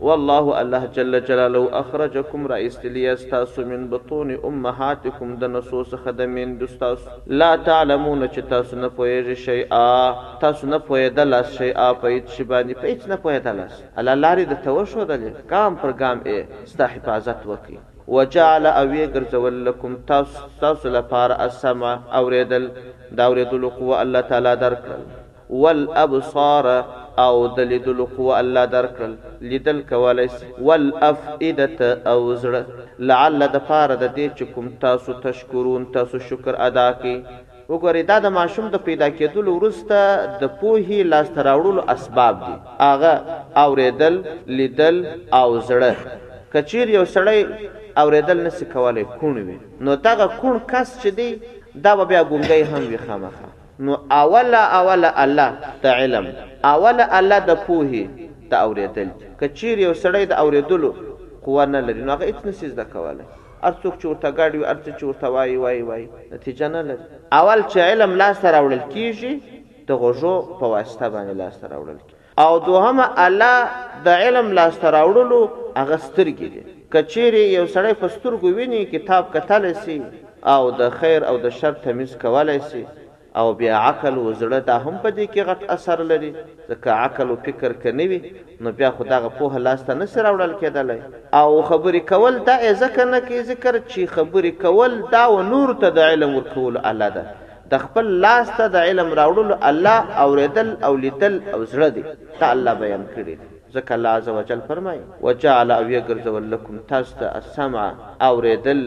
والله 0.08 0.54
الله 0.62 0.88
جل 1.00 1.18
جلاله 1.32 1.62
اخرجکم 1.82 2.48
رئیس 2.54 2.78
لیستاسو 2.96 3.66
من 3.74 3.84
بطون 3.96 4.32
امهاتکم 4.52 5.36
د 5.44 5.52
نصوص 5.58 5.94
خدمین 6.08 6.56
دستاس 6.64 7.04
لا 7.44 7.52
تعلمون 7.70 8.28
چې 8.30 8.50
تاسو 8.56 8.80
نه 8.84 8.92
پوهیږئ 8.96 9.44
شیء 9.44 10.34
تاسو 10.48 10.72
نه 10.74 10.82
پوهیدل 10.90 11.40
شیء 11.60 11.72
په 11.78 12.16
هیڅ 12.16 12.40
شی 12.40 12.50
باندې 12.50 12.82
په 12.82 12.92
هیڅ 12.92 13.08
نه 13.14 13.20
پوهیدل 13.28 13.62
الله 13.68 14.18
لارې 14.26 14.50
د 14.54 14.64
توشو 14.70 15.08
دلې 15.08 15.48
ګام 15.56 15.80
پر 15.86 15.96
ګام 16.04 16.26
یې 16.28 16.68
ستا 16.74 16.94
حفاظت 16.98 17.50
وکړي 17.54 17.82
وجعل 18.08 18.66
او 18.66 18.86
يغرزول 19.02 19.64
لكم 19.66 19.92
تاسو 20.60 20.88
لپاره 20.94 21.34
السما 21.46 21.92
اوریدل 22.18 22.64
دا 23.16 23.24
اوریدل 23.26 23.64
قوه 23.78 24.02
الله 24.02 24.20
تعالی 24.20 24.54
درکړل 24.56 25.00
والابصار 25.50 26.66
او 27.18 27.46
د 27.46 27.60
لیدل 27.60 28.06
قوه 28.16 28.34
الله 28.40 28.64
درکړل 28.64 29.12
لیدل 29.50 29.82
کولای 29.90 30.28
والافئده 30.66 31.80
او 32.10 32.34
زړه 32.42 32.62
لعل 32.98 33.40
د 33.54 33.58
فاره 33.68 33.94
د 34.02 34.06
دې 34.16 34.26
چې 34.38 34.44
کوم 34.54 34.68
تاسو 34.80 35.12
تشکرون 35.12 35.84
تاسو 35.96 36.18
شکر 36.18 36.54
ادا 36.68 36.90
کی 37.02 37.16
وګورئ 37.68 38.02
دا 38.10 38.18
د 38.18 38.26
ماشوم 38.38 38.68
د 38.70 38.76
پیدا 38.86 39.08
کېدلو 39.18 39.50
وروسته 39.54 39.98
د 40.40 40.44
پوهې 40.60 40.98
لاسته 41.14 41.40
راوړلو 41.42 41.88
اسباب 41.94 42.34
دي 42.46 42.54
هغه 42.88 43.40
اوریدل 43.64 44.20
لیدل 44.58 44.96
او 45.38 45.48
زړه 45.68 46.18
کچیر 46.52 46.88
یو 46.88 47.04
سړی 47.14 47.38
اوریدل 47.96 48.38
نس 48.46 48.58
کولای 48.72 49.04
کون 49.20 49.36
وي 49.48 49.58
نو 49.80 49.94
دغه 50.04 50.26
کون 50.40 50.58
کس 50.72 50.94
چې 51.02 51.06
دی 51.06 51.40
دا 51.84 51.94
بیا 52.04 52.22
ګونګي 52.24 52.62
هم 52.62 52.82
وي 52.90 52.98
خامخه 52.98 53.46
نو 53.86 53.96
اوله 54.20 54.62
اوله 54.80 55.12
الله 55.24 55.52
د 55.84 56.02
علم 56.02 56.28
اوله 56.72 57.06
الله 57.20 57.38
د 57.50 57.54
پوهي 57.68 58.02
د 58.52 58.58
اوریدل 58.66 59.08
کچیر 59.42 59.78
یو 59.84 59.94
سړی 60.02 60.26
د 60.26 60.32
اوریدلو 60.42 60.92
قوه 61.46 61.64
نه 61.76 61.80
لري 61.86 62.02
نو 62.08 62.12
هغه 62.14 62.26
هیڅ 62.32 62.36
نسیز 62.50 62.74
د 62.80 62.86
کولای 62.96 63.26
ارڅوک 63.70 63.98
چورته 64.02 64.30
گاډي 64.30 64.64
ارڅ 64.74 64.88
چورته 65.00 65.28
وای 65.36 65.56
وای 65.64 65.82
وای 65.88 66.06
نتیجه 66.34 66.68
نه 66.74 66.82
لري 66.90 66.98
اول 67.40 67.62
چې 67.62 67.78
علم 67.78 68.16
لاس 68.24 68.44
راوړل 68.44 68.82
کیږي 68.90 69.38
د 69.88 69.92
غوژو 70.02 70.34
په 70.60 70.66
واسطه 70.74 71.08
باندې 71.14 71.40
لاس 71.42 71.64
راوړل 71.64 72.02
او 72.44 72.52
دوهمه 72.58 73.10
الله 73.16 73.68
د 74.06 74.22
علم 74.26 74.52
لاس 74.60 74.78
راوړلو 74.84 75.42
هغه 75.76 75.96
سترګې 75.96 76.48
دي 76.56 76.80
کچيري 76.94 77.42
یو 77.56 77.66
سړی 77.74 77.92
په 78.00 78.08
سترګو 78.14 78.50
ویني 78.56 78.80
کتاب 78.94 79.28
کتل 79.34 79.64
سي 79.84 79.94
او 80.54 80.64
د 80.80 80.90
خیر 80.96 81.24
او 81.28 81.36
د 81.44 81.52
شر 81.58 81.76
تمیز 81.84 82.10
کولای 82.24 82.56
سي 82.72 82.80
او 83.40 83.44
بیا 83.60 83.76
عقل 83.90 84.16
او 84.22 84.32
زړه 84.40 84.58
دا 84.66 84.76
هم 84.86 84.98
په 85.04 85.12
دې 85.18 85.32
کې 85.34 85.46
غټ 85.50 85.70
اثر 85.76 86.02
لري 86.10 86.30
ځکه 86.70 86.96
عقل 87.04 87.30
او 87.34 87.36
فکر 87.46 87.76
کنيوي 87.84 88.18
نو 88.66 88.72
بیا 88.82 88.90
خداغه 88.98 89.30
په 89.38 89.62
لاسته 89.68 89.96
نه 90.02 90.10
سره 90.16 90.34
وړل 90.34 90.52
کېدل 90.62 90.92
او 91.40 91.62
خبرې 91.70 92.02
کول 92.12 92.36
دا 92.50 92.58
ځکه 92.64 93.08
نه 93.14 93.20
کې 93.28 93.48
ذکر 93.52 93.78
چې 93.78 94.12
خبرې 94.16 94.52
کول 94.66 94.98
دا 95.16 95.24
و 95.36 95.38
نور 95.54 95.74
ته 95.86 95.92
د 96.00 96.08
علم 96.12 96.36
ورکول 96.40 96.78
الله 96.92 97.08
ده 97.08 97.26
د 97.72 97.84
خپل 97.86 98.12
لاسته 98.26 98.66
د 98.76 98.84
علم 98.90 99.16
راوړل 99.22 99.64
الله 99.72 100.20
اوریدل 100.28 100.76
او 100.90 100.94
لیدل 101.06 101.42
او 101.54 101.64
زړه 101.66 101.90
دي 101.98 102.04
ته 102.40 102.52
الله 102.56 102.74
بیان 102.84 103.06
کړی 103.16 103.40
ځکه 103.76 103.90
الله 103.96 104.10
عزوجل 104.18 104.60
فرمای 104.68 105.00
وجعل 105.26 105.70
او 105.78 105.84
يغرزول 105.96 106.44
لكم 106.52 106.74
تاسو 106.90 107.22
السمع 107.40 107.84
اوریدل 108.28 108.80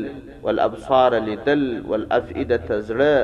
والابصار 0.45 1.12
لدل 1.28 1.63
والافئده 1.89 2.58
تزړه 2.67 3.15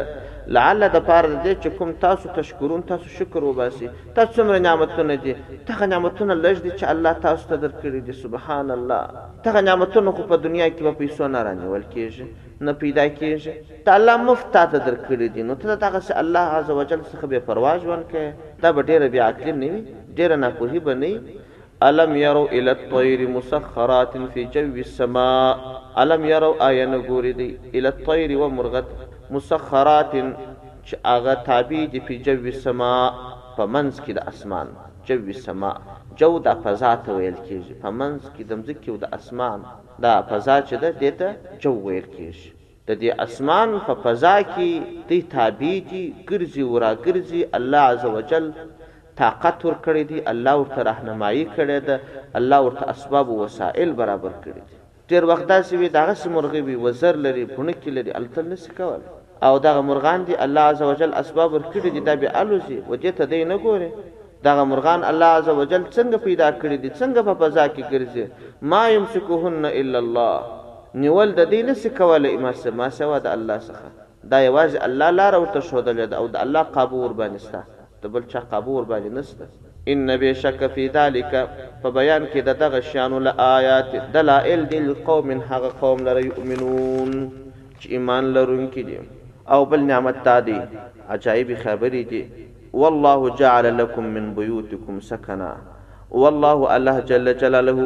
لعل 0.55 0.81
د 0.95 1.03
پاره 1.09 1.33
دې 1.43 1.53
چې 1.63 1.69
کوم 1.77 1.89
تاسو 2.05 2.25
تشکرون 2.37 2.81
تاسو 2.91 3.07
شکر 3.17 3.41
وباسي 3.49 3.87
تاسو 4.15 4.29
څومره 4.37 4.57
نعمتونه 4.67 5.15
دي 5.25 5.33
ته 5.67 5.85
نعمتونه 5.93 6.33
لږ 6.45 6.57
دي 6.65 6.71
چې 6.79 6.85
الله 6.93 7.13
تاسو 7.25 7.43
ته 7.51 7.55
درکړي 7.65 7.99
دي 8.07 8.13
سبحان 8.23 8.67
الله 8.77 9.01
ته 9.43 9.61
نعمتونه 9.67 10.11
خو 10.17 10.21
په 10.31 10.35
دنیا 10.45 10.67
کې 10.69 10.81
په 10.85 10.91
پیسو 11.03 11.27
نه 11.35 11.39
رانیول 11.49 11.85
کېږي 11.93 12.25
نه 12.69 12.73
پیدا 12.81 13.05
کېږي 13.17 13.53
ته 13.85 13.91
الله 13.99 14.17
مفتا 14.29 14.65
ته 14.73 14.79
درکړي 14.89 15.27
دي 15.37 15.43
نو 15.51 15.55
ته 15.61 15.75
تاغه 15.85 15.99
چې 15.99 16.17
الله 16.17 16.45
عزوجل 16.59 17.01
څخه 17.11 17.25
به 17.35 17.39
پرواز 17.51 17.81
ونکې 17.81 18.21
دا 18.63 18.71
به 18.71 18.81
ډېر 18.83 19.01
بیا 19.15 19.23
عقل 19.29 19.51
نه 19.59 19.67
وي 19.73 19.81
ډېر 20.17 20.31
نه 20.43 20.49
پوهې 20.59 20.77
بنئ 20.89 21.15
الم 21.87 22.11
يروا 22.15 22.47
الى 22.49 22.71
الطير 22.71 23.19
مسخرات 23.29 24.17
في 24.33 24.43
جو 24.55 24.65
السماء 24.81 26.01
الم 26.01 26.25
يروا 26.31 26.67
اين 26.67 26.91
ګوري 27.07 27.31
دي 27.39 27.47
الى 27.75 27.87
الطير 27.93 28.29
ومرغت 28.41 28.87
مسخرات 29.37 30.11
چې 30.87 30.95
هغه 31.13 31.33
تابع 31.47 31.79
دي 31.93 31.99
په 32.09 32.17
جو 32.27 32.35
السماء 32.51 32.97
په 33.57 33.65
منځ 33.73 33.93
کې 34.03 34.13
د 34.17 34.27
اسمان 34.33 34.67
جو 35.07 35.17
السماء 35.35 35.73
جو 36.19 36.29
د 36.47 36.55
فضا 36.65 36.91
ته 37.07 37.15
ویل 37.17 37.37
کیږي 37.39 37.79
په 37.85 37.89
منځ 38.01 38.29
کې 38.35 38.43
د 38.49 38.53
مځکې 38.61 38.89
او 38.93 38.97
د 39.05 39.15
اسمان 39.17 39.65
دا 40.05 40.13
فضا 40.33 40.57
چې 40.67 40.75
ده 40.83 40.99
دته 41.01 41.57
جو 41.63 41.71
ویل 41.85 42.07
کیږي 42.11 42.51
د 42.87 42.99
دې 43.01 43.09
اسمان 43.25 43.73
په 43.89 43.97
فضا 44.05 44.35
کې 44.51 45.01
تی 45.07 45.19
تابع 45.35 45.73
دي 45.93 46.03
ګرځي 46.29 46.63
ورا 46.71 46.91
ګرځي 47.05 47.41
الله 47.57 47.83
عزوجل 47.93 48.45
طاقت 49.19 49.59
ورکړي 49.69 50.03
دي 50.11 50.17
الله 50.31 50.53
ورته 50.61 50.79
راهنمایي 50.89 51.45
کړي 51.55 51.79
ده 51.87 51.95
الله 52.39 52.59
ورته 52.67 52.83
اسباب 52.95 53.25
او 53.33 53.37
وسایل 53.43 53.91
برابر 54.03 54.33
کړي 54.43 54.61
دي 54.67 54.75
ډیر 55.13 55.23
وخت 55.31 55.45
دا 55.53 55.57
سوي 55.71 55.87
دغه 55.97 56.15
مرغي 56.35 56.61
وي 56.67 56.75
وزر 56.85 57.15
لري 57.25 57.45
پونکي 57.55 57.89
لري 57.97 58.11
الته 58.21 58.41
نس 58.51 58.63
کول 58.77 59.01
او 59.49 59.53
دغه 59.67 59.81
مرغان 59.89 60.23
دي 60.29 60.33
الله 60.45 60.63
عزوجل 60.75 61.11
اسباب 61.23 61.49
ورکړي 61.57 61.89
دي 61.97 62.01
دا 62.11 62.15
به 62.23 62.29
الوزي 62.43 62.77
وجه 62.93 63.09
ته 63.19 63.25
دی 63.33 63.41
نه 63.53 63.57
ګوري 63.65 63.89
دغه 64.49 64.63
مرغان 64.73 65.01
الله 65.11 65.31
عزوجل 65.41 65.81
څنګه 65.95 66.17
پیدا 66.27 66.47
کړی 66.61 66.77
دي 66.83 66.89
څنګه 66.99 67.21
په 67.27 67.33
فضا 67.41 67.65
کې 67.67 67.83
ګرځي 67.91 68.25
ما 68.75 68.83
يمسكهن 68.95 69.65
الا 69.79 69.99
الله 70.03 70.35
نیول 71.01 71.29
د 71.35 71.41
دې 71.51 71.61
نس 71.67 71.87
کوله 71.99 72.31
ما 72.45 72.51
سما 72.63 72.89
سوا 73.01 73.17
د 73.27 73.37
الله 73.37 73.59
څخه 73.69 73.87
دا 74.31 74.37
یوازې 74.47 74.79
الله 74.85 75.09
لار 75.19 75.33
او 75.41 75.45
ته 75.53 75.59
شودل 75.69 76.03
او 76.13 76.25
د 76.33 76.41
الله 76.45 76.63
قابو 76.79 76.97
ور 77.05 77.13
باندې 77.13 77.80
د 78.01 78.03
بل 78.13 78.23
چا 78.31 78.39
قبول 78.51 78.83
باندې 78.91 79.09
نسته 79.17 79.45
ان 79.93 80.07
به 80.21 80.33
شک 80.41 80.61
فی 80.75 80.85
ذلک 80.95 81.31
په 81.81 81.89
بیان 81.97 82.23
کې 82.31 82.41
د 82.49 82.57
دغه 82.61 82.79
شانو 82.91 83.17
ل 83.27 83.41
آیات 83.55 83.91
دلائل 84.15 84.61
د 84.71 84.77
قوم 85.09 85.29
هغه 85.51 85.69
قوم 85.83 85.99
لري 86.07 86.23
یؤمنون 86.31 87.11
چې 87.79 87.87
ایمان 87.95 88.23
لرونکي 88.37 88.83
دي 88.89 88.97
او 89.53 89.59
بل 89.73 89.79
نعمت 89.91 90.23
تا 90.29 90.37
دي 90.47 90.57
عجایب 91.15 91.51
خبرې 91.63 92.03
دي 92.13 92.23
والله 92.83 93.35
جعل 93.41 93.69
لكم 93.81 94.03
من 94.15 94.33
بيوتكم 94.39 94.99
سكنا 95.11 95.53
والله 96.21 96.75
الله 96.77 96.99
جل 97.09 97.33
جلاله 97.43 97.79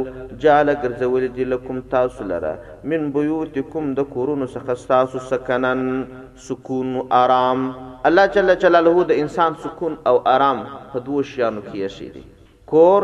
جعل 0.43 0.69
ګرځول 0.83 1.21
دي 1.39 1.43
لكم 1.55 1.81
تاسو 1.95 2.23
لره 2.31 2.59
من 2.93 3.11
بيوتكم 3.17 3.93
د 3.99 4.07
کورونو 4.15 4.47
څخه 4.47 4.87
تاسو 4.93 5.19
سکنن 5.33 5.83
سکون 6.43 6.95
او 6.95 7.07
آرام 7.13 7.75
الله 8.05 8.27
جل 8.27 8.53
جلاله 8.61 9.03
د 9.09 9.19
انسان 9.25 9.53
سکون 9.63 9.93
او 10.09 10.15
آرام 10.35 10.59
په 10.93 10.99
دوه 11.07 11.23
شیانو 11.27 11.61
کې 11.61 11.87
شي 11.99 12.09
دي 12.15 12.23
کور 12.71 13.03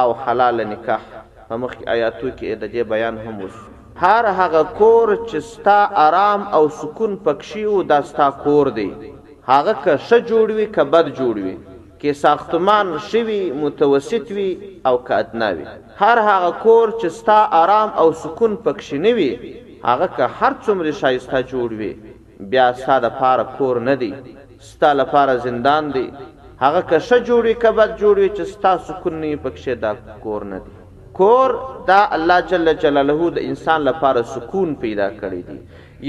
او 0.00 0.12
حلال 0.26 0.62
نکاح 0.68 1.02
په 1.48 1.56
مخ 1.64 1.74
آیاتو 1.94 2.28
کې 2.30 2.54
د 2.62 2.72
دې 2.72 2.82
بیان 2.94 3.18
هم 3.18 3.42
وس 3.44 3.58
هر 4.02 4.24
هغه 4.38 4.62
کور 4.78 5.12
چې 5.28 5.38
ستا 5.52 5.76
آرام 6.06 6.46
او 6.60 6.62
سکون 6.78 7.16
پکشي 7.26 7.62
او 7.74 7.82
د 7.90 8.04
ستا 8.12 8.30
کور 8.46 8.70
دی 8.80 8.86
هغه 9.50 9.74
که 9.84 9.96
ش 9.96 10.08
جوړوي 10.14 10.66
که 10.78 10.84
بد 10.96 11.12
جوړوي 11.14 11.54
کې 12.00 12.12
ساختمان 12.22 12.96
شوی 13.10 13.38
متوسط 13.66 14.30
وي 14.38 14.48
او 14.90 14.94
که 15.10 15.18
ادناوي 15.18 15.66
هر 16.00 16.18
هغه 16.30 16.50
کور 16.64 16.90
چې 16.90 17.06
ستا 17.20 17.38
آرام 17.60 17.92
او 18.04 18.10
سکون 18.24 18.56
پکشي 18.66 18.98
نه 19.06 19.12
وي 19.20 19.30
هغه 19.84 20.06
که 20.16 20.26
هر 20.40 20.52
څومره 20.66 20.90
شایسته 21.04 21.42
جوړ 21.54 21.70
وي 21.84 21.92
بیا 22.50 22.66
ستا 22.78 22.96
د 23.04 23.06
پاره 23.20 23.44
کور 23.56 23.76
نه 23.88 23.94
دی 24.00 24.10
ستا 24.70 24.90
لپاره 25.00 25.32
زندان 25.46 25.84
دی 25.94 26.06
هغه 26.64 26.80
کشه 26.90 27.16
جوړي 27.28 27.54
کبد 27.64 27.90
جوړي 28.02 28.28
چې 28.36 28.42
ستا 28.54 28.72
سکون 28.88 29.14
نه 29.20 29.36
پکشه 29.44 29.74
دا 29.84 29.92
کور 30.24 30.42
نه 30.52 30.58
دی 30.64 30.70
کور 31.18 31.50
دا 31.90 32.00
الله 32.16 32.38
جل 32.50 32.72
جلاله 32.84 33.30
د 33.36 33.38
انسان 33.50 33.80
لپاره 33.90 34.20
سکون 34.34 34.74
پیدا 34.82 35.08
کړی 35.10 35.40
دی 35.48 35.58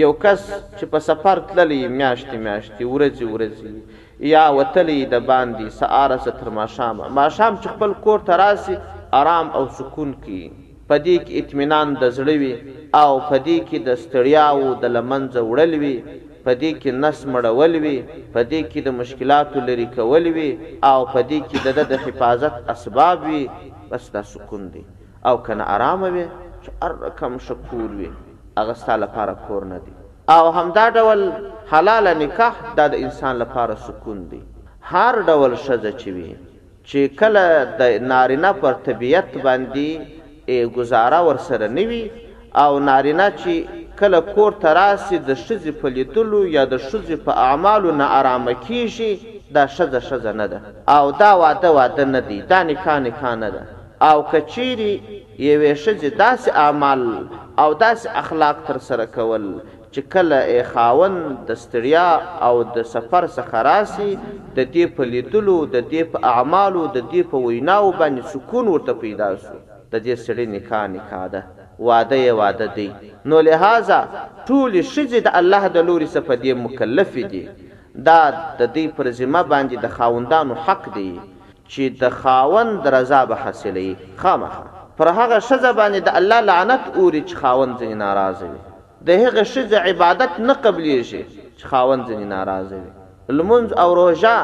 یو 0.04 0.12
کس 0.24 0.42
چې 0.78 0.86
په 0.92 1.00
سفر 1.10 1.40
تللی 1.54 1.82
میاشتې 2.00 2.38
میاشتې 2.48 2.84
ورځې 2.94 3.26
ورځې 3.34 4.04
یا 4.34 4.46
وتلی 4.58 5.00
د 5.14 5.20
باندې 5.20 5.70
سهار 5.80 6.18
ستر 6.26 6.50
ماښام 6.60 7.02
ماښام 7.16 7.62
چې 7.62 7.68
خپل 7.74 7.94
کور 8.06 8.20
ته 8.30 8.36
راسي 8.44 8.76
آرام 9.20 9.48
او 9.58 9.64
سکون 9.80 10.14
کوي 10.26 10.48
پدې 10.90 11.14
کې 11.26 11.34
اطمینان 11.42 11.88
د 12.02 12.10
زړه 12.18 12.36
وي 12.42 12.54
او 13.02 13.12
پدې 13.30 13.58
کې 13.68 13.78
د 13.88 13.90
ستړیا 14.04 14.46
او 14.54 14.62
د 14.84 14.86
لمنځه 14.96 15.40
وړل 15.50 15.74
وي 15.84 15.96
پدې 16.46 16.72
کې 16.82 16.90
نس 17.04 17.20
مړول 17.34 17.74
وي 17.84 17.98
پدې 18.34 18.60
کې 18.72 18.80
د 18.88 18.90
مشکلاتو 19.00 19.58
لري 19.70 19.88
کول 19.96 20.26
وي 20.36 20.50
او 20.92 21.00
پدې 21.14 21.40
کې 21.50 21.58
د 21.66 21.68
د 21.92 21.94
حفاظت 22.06 22.54
اسباب 22.74 23.18
وي 23.30 23.44
بس 23.90 24.04
دا 24.16 24.22
سکون 24.34 24.64
دی 24.74 24.84
او 25.30 25.36
کنه 25.46 25.64
آرام 25.76 26.02
وي 26.16 26.26
چې 26.64 26.70
ارکم 26.88 27.34
شکور 27.48 27.90
وي 28.02 28.10
هغه 28.60 28.74
ستاسو 28.82 29.02
لپاره 29.06 29.34
کور 29.46 29.62
نه 29.72 29.78
دی 29.86 29.94
او 30.36 30.44
همدا 30.58 30.86
ډول 30.98 31.22
حلال 31.72 32.06
نکاح 32.24 32.54
دا 32.78 32.86
د 32.94 33.02
انسان 33.06 33.34
لپاره 33.44 33.76
سکون 33.88 34.20
دی 34.32 34.42
هر 34.92 35.14
ډول 35.32 35.52
شزه 35.66 35.92
چوي 36.04 36.30
چې 36.88 37.00
کله 37.20 37.46
د 37.80 38.08
نارینه 38.14 38.52
پر 38.62 38.74
طبیعت 38.88 39.32
باندې 39.48 39.88
گزاره 40.50 41.20
ورسره 41.20 41.68
نوي 41.68 42.12
او 42.56 42.80
نارینه 42.80 43.30
چې 43.38 43.54
کله 44.00 44.20
کور 44.36 44.52
ته 44.64 44.74
راسي 44.80 45.18
د 45.18 45.34
ښځې 45.36 45.72
په 45.82 45.88
لیدلو 45.90 46.42
یا 46.56 46.66
د 46.66 46.78
ښځې 46.78 47.16
په 47.26 47.32
اعمالو 47.48 47.92
نه 48.00 48.06
آرامه 48.20 48.54
کیږي 48.68 49.12
دا 49.56 49.66
ښځه 49.68 50.00
ښځه 50.10 50.32
نه 50.40 50.48
ده 50.48 50.60
او 50.98 51.12
دا 51.22 51.32
واده 51.44 51.72
واده 51.78 52.06
نه 52.16 52.20
دی 52.28 52.42
دا 52.52 52.64
نکاح 52.64 53.00
نکاح 53.08 53.36
نه 53.44 53.50
ده 53.56 53.62
او 54.12 54.18
کچیرې 54.32 54.94
یوې 55.50 55.74
ښځې 55.84 56.10
داسې 56.24 56.50
اعمال 56.66 57.02
او 57.64 57.70
داسې 57.84 58.06
اخلاق 58.22 58.58
ترسره 58.68 59.06
کول 59.06 59.46
چې 59.94 60.00
کله 60.14 60.64
خاون 60.74 61.14
د 61.48 61.56
ستړیا 61.64 62.10
او 62.48 62.64
د 62.64 62.78
سفر 62.94 63.24
څخه 63.38 63.58
راسي 63.70 64.12
د 64.56 64.60
دې 64.74 64.86
په 64.96 65.04
لیدلو 65.14 65.60
د 65.76 65.78
دې 65.92 66.02
په 66.14 66.18
اعمالو 66.32 66.88
د 66.96 67.00
دې 67.12 67.22
په 67.32 67.38
ویناو 67.46 67.94
باندې 68.00 68.24
سکون 68.34 68.68
ورته 68.68 68.94
پیدا 69.04 69.30
شو 69.44 69.56
د 69.96 69.98
دې 70.06 70.16
سړي 70.26 70.46
نکاح 70.56 70.84
نکاح 70.96 71.24
ده 71.34 71.42
واده 71.88 72.18
یې 72.26 72.32
واده 72.42 72.68
دی 72.78 72.90
نو 73.30 73.38
لہذا 73.48 74.00
ټول 74.50 74.72
شجه 74.94 75.20
د 75.26 75.30
الله 75.40 75.64
د 75.76 75.88
لوري 75.88 76.08
څخه 76.16 76.34
دی 76.44 76.52
مکلف 76.66 77.12
دي 77.34 77.44
دا 78.08 78.20
د 78.60 78.62
دې 78.76 78.86
پر 78.96 79.06
ذمہ 79.20 79.42
باندې 79.52 79.76
د 79.84 79.88
خاوندانو 79.98 80.54
حق 80.66 80.84
دی 80.98 81.12
چې 81.72 81.84
د 82.02 82.06
خاوند 82.22 82.88
رضا 82.98 83.22
به 83.30 83.36
حاصلې 83.44 83.90
خامخه 84.24 84.64
پر 84.98 85.08
هغه 85.20 85.38
شجه 85.50 85.72
باندې 85.80 86.00
د 86.08 86.10
الله 86.20 86.40
لعنت 86.50 86.84
اوري 87.00 87.22
چې 87.30 87.36
خاوند 87.42 87.74
ځنی 87.80 87.96
ناراضه 88.06 88.46
وي 88.52 88.62
د 89.08 89.24
هغه 89.24 89.44
شجه 89.54 89.78
عبادت 89.90 90.40
نه 90.48 90.54
قبلېږي 90.54 91.24
چې 91.58 91.66
خاوند 91.74 92.04
ځنی 92.10 92.26
ناراضه 92.36 92.76
وي 92.76 92.92
لمونځ 93.38 93.70
او 93.84 93.90
روژه 94.02 94.36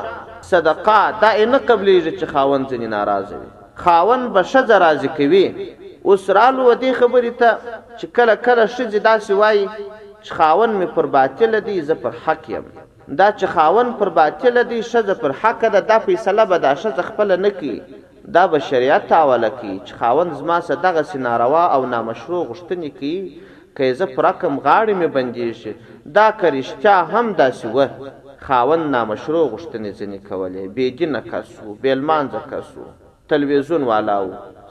صدقه 0.52 1.00
دا 1.24 1.32
نه 1.46 1.60
قبلېږي 1.70 2.12
چې 2.20 2.26
خاوند 2.34 2.64
ځنی 2.72 2.88
ناراضه 2.98 3.36
وي 3.42 3.50
خاون 3.84 4.22
به 4.36 4.41
شزه 4.52 4.78
راضي 4.84 5.08
کوي 5.17 5.44
اوس 6.10 6.30
رالو 6.36 6.67
دې 6.82 6.91
خبرې 7.00 7.32
ته 7.41 7.50
چې 8.00 8.06
کله 8.15 8.34
کله 8.46 8.63
شزه 8.76 9.00
داسې 9.10 9.32
وایي 9.41 9.65
چې 10.24 10.30
خاون 10.38 10.72
می 10.80 10.86
پر 10.96 11.06
باطل 11.15 11.52
دی 11.67 11.76
زه 11.88 11.96
پر 12.04 12.12
حق 12.26 12.44
یم 12.54 12.65
دا 13.20 13.28
چې 13.39 13.46
خاون 13.54 13.88
پر 14.00 14.10
باطل 14.20 14.56
دی 14.70 14.80
شزه 14.91 15.13
پر 15.22 15.32
حق 15.41 15.62
ده 15.74 15.80
دا 15.91 15.98
فیصله 16.06 16.44
به 16.52 16.58
دا 16.65 16.76
شزه 16.82 17.02
خپل 17.10 17.32
نه 17.46 17.50
کوي 17.60 17.82
دا 18.36 18.44
به 18.52 18.58
شریعت 18.70 19.08
تاواله 19.13 19.50
کی 19.60 19.74
چې 19.86 19.91
خاون 20.00 20.34
زما 20.39 20.62
سره 20.67 20.76
دغه 20.88 21.02
سيناروا 21.12 21.65
او 21.76 21.86
نامشروع 21.86 22.46
غشتنی 22.46 22.89
کی 23.00 23.17
که 23.78 23.94
زه 24.00 24.06
پر 24.15 24.24
رقم 24.28 24.54
غاړې 24.65 24.89
می 25.02 25.08
بندیږي 25.15 25.72
دا 26.17 26.28
کرشتہ 26.39 26.96
هم 27.13 27.34
داسې 27.36 27.65
و 27.65 27.88
خاون 28.48 28.82
نامشروع 28.96 29.46
غشتنی 29.54 29.91
ځنی 30.00 30.20
کولې 30.30 30.63
بيدینه 30.76 31.22
کسو 31.32 31.67
بیلمان 31.82 32.24
ځکسو 32.34 32.86
تلویزیون 33.32 33.84
والاو 33.91 34.26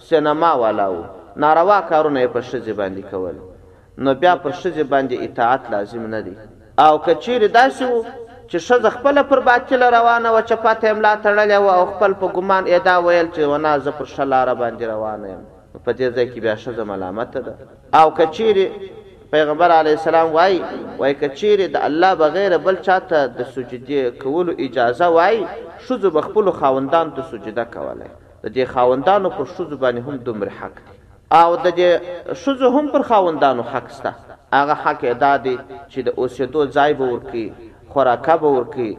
سینما 0.09 0.51
والاو 0.63 0.97
ناروا 1.45 1.79
کارونه 1.91 2.23
په 2.35 2.41
شځې 2.49 2.73
باندې 2.81 3.03
کول 3.13 3.37
نو 4.05 4.11
بیا 4.25 4.35
پر 4.45 4.53
شځې 4.61 4.85
باندې 4.93 5.15
اطاعت 5.27 5.63
لازم 5.77 6.03
نه 6.15 6.21
دی 6.27 6.35
او 6.87 6.93
کچیر 7.07 7.43
داسې 7.59 7.85
وو 7.93 8.01
چې 8.51 8.59
شځ 8.69 8.83
خپل 8.99 9.17
پر 9.33 9.41
باطل 9.49 9.83
روانه 9.97 10.29
و 10.37 10.41
چې 10.49 10.55
پاتې 10.65 10.85
املا 10.93 11.13
تړلې 11.25 11.59
و 11.67 11.69
او 11.79 11.87
خپل 11.93 12.13
په 12.21 12.27
ګمان 12.37 12.65
ادا 12.77 12.95
ویل 13.07 13.27
چې 13.35 13.41
ونا 13.55 13.75
ز 13.89 13.99
پر 13.99 14.05
شلاره 14.15 14.55
باندې 14.55 14.85
روانه 14.95 15.29
یم 15.35 15.43
په 15.85 15.91
دې 15.99 16.07
ځای 16.17 16.27
کې 16.33 16.41
بیا 16.41 16.57
شځه 16.57 16.83
ملامت 16.93 17.33
ده 17.47 17.55
او 18.01 18.11
کچیر 18.23 18.57
پیغمبر 19.35 19.71
علی 19.73 19.91
السلام 19.97 20.31
وای 20.39 20.57
وای 21.03 21.15
کچیر 21.21 21.61
د 21.75 21.85
الله 21.89 22.15
بغیر 22.23 22.57
بل 22.65 22.77
چاته 22.89 23.21
د 23.37 23.43
سجدي 23.59 24.01
کولو 24.25 24.53
اجازه 24.65 25.09
وای 25.19 25.39
شذ 25.87 26.07
بخپل 26.17 26.51
خوندان 26.57 27.15
ته 27.19 27.23
سجده 27.31 27.65
کوله 27.77 28.09
د 28.43 28.47
دې 28.57 28.65
خاوندانو 28.75 29.29
پر 29.37 29.45
شوز 29.55 29.73
باندې 29.83 30.01
هم 30.07 30.17
دومره 30.27 30.53
حق 30.61 30.77
دی 30.85 30.91
او 31.43 31.51
د 31.65 31.67
دې 31.79 31.89
شوز 32.43 32.63
هم 32.77 32.87
پر 32.95 33.03
خاوندانو 33.09 33.63
حق 33.73 33.91
سته 33.97 34.15
هغه 34.59 34.75
حق 34.85 35.01
ادا 35.15 35.33
دی 35.47 35.57
چې 35.91 36.01
د 36.07 36.09
اوسېدو 36.23 36.61
ځای 36.77 36.93
به 37.01 37.07
ورکی 37.13 37.45
خوراکه 37.93 38.37
به 38.43 38.51
ورکی 38.57 38.91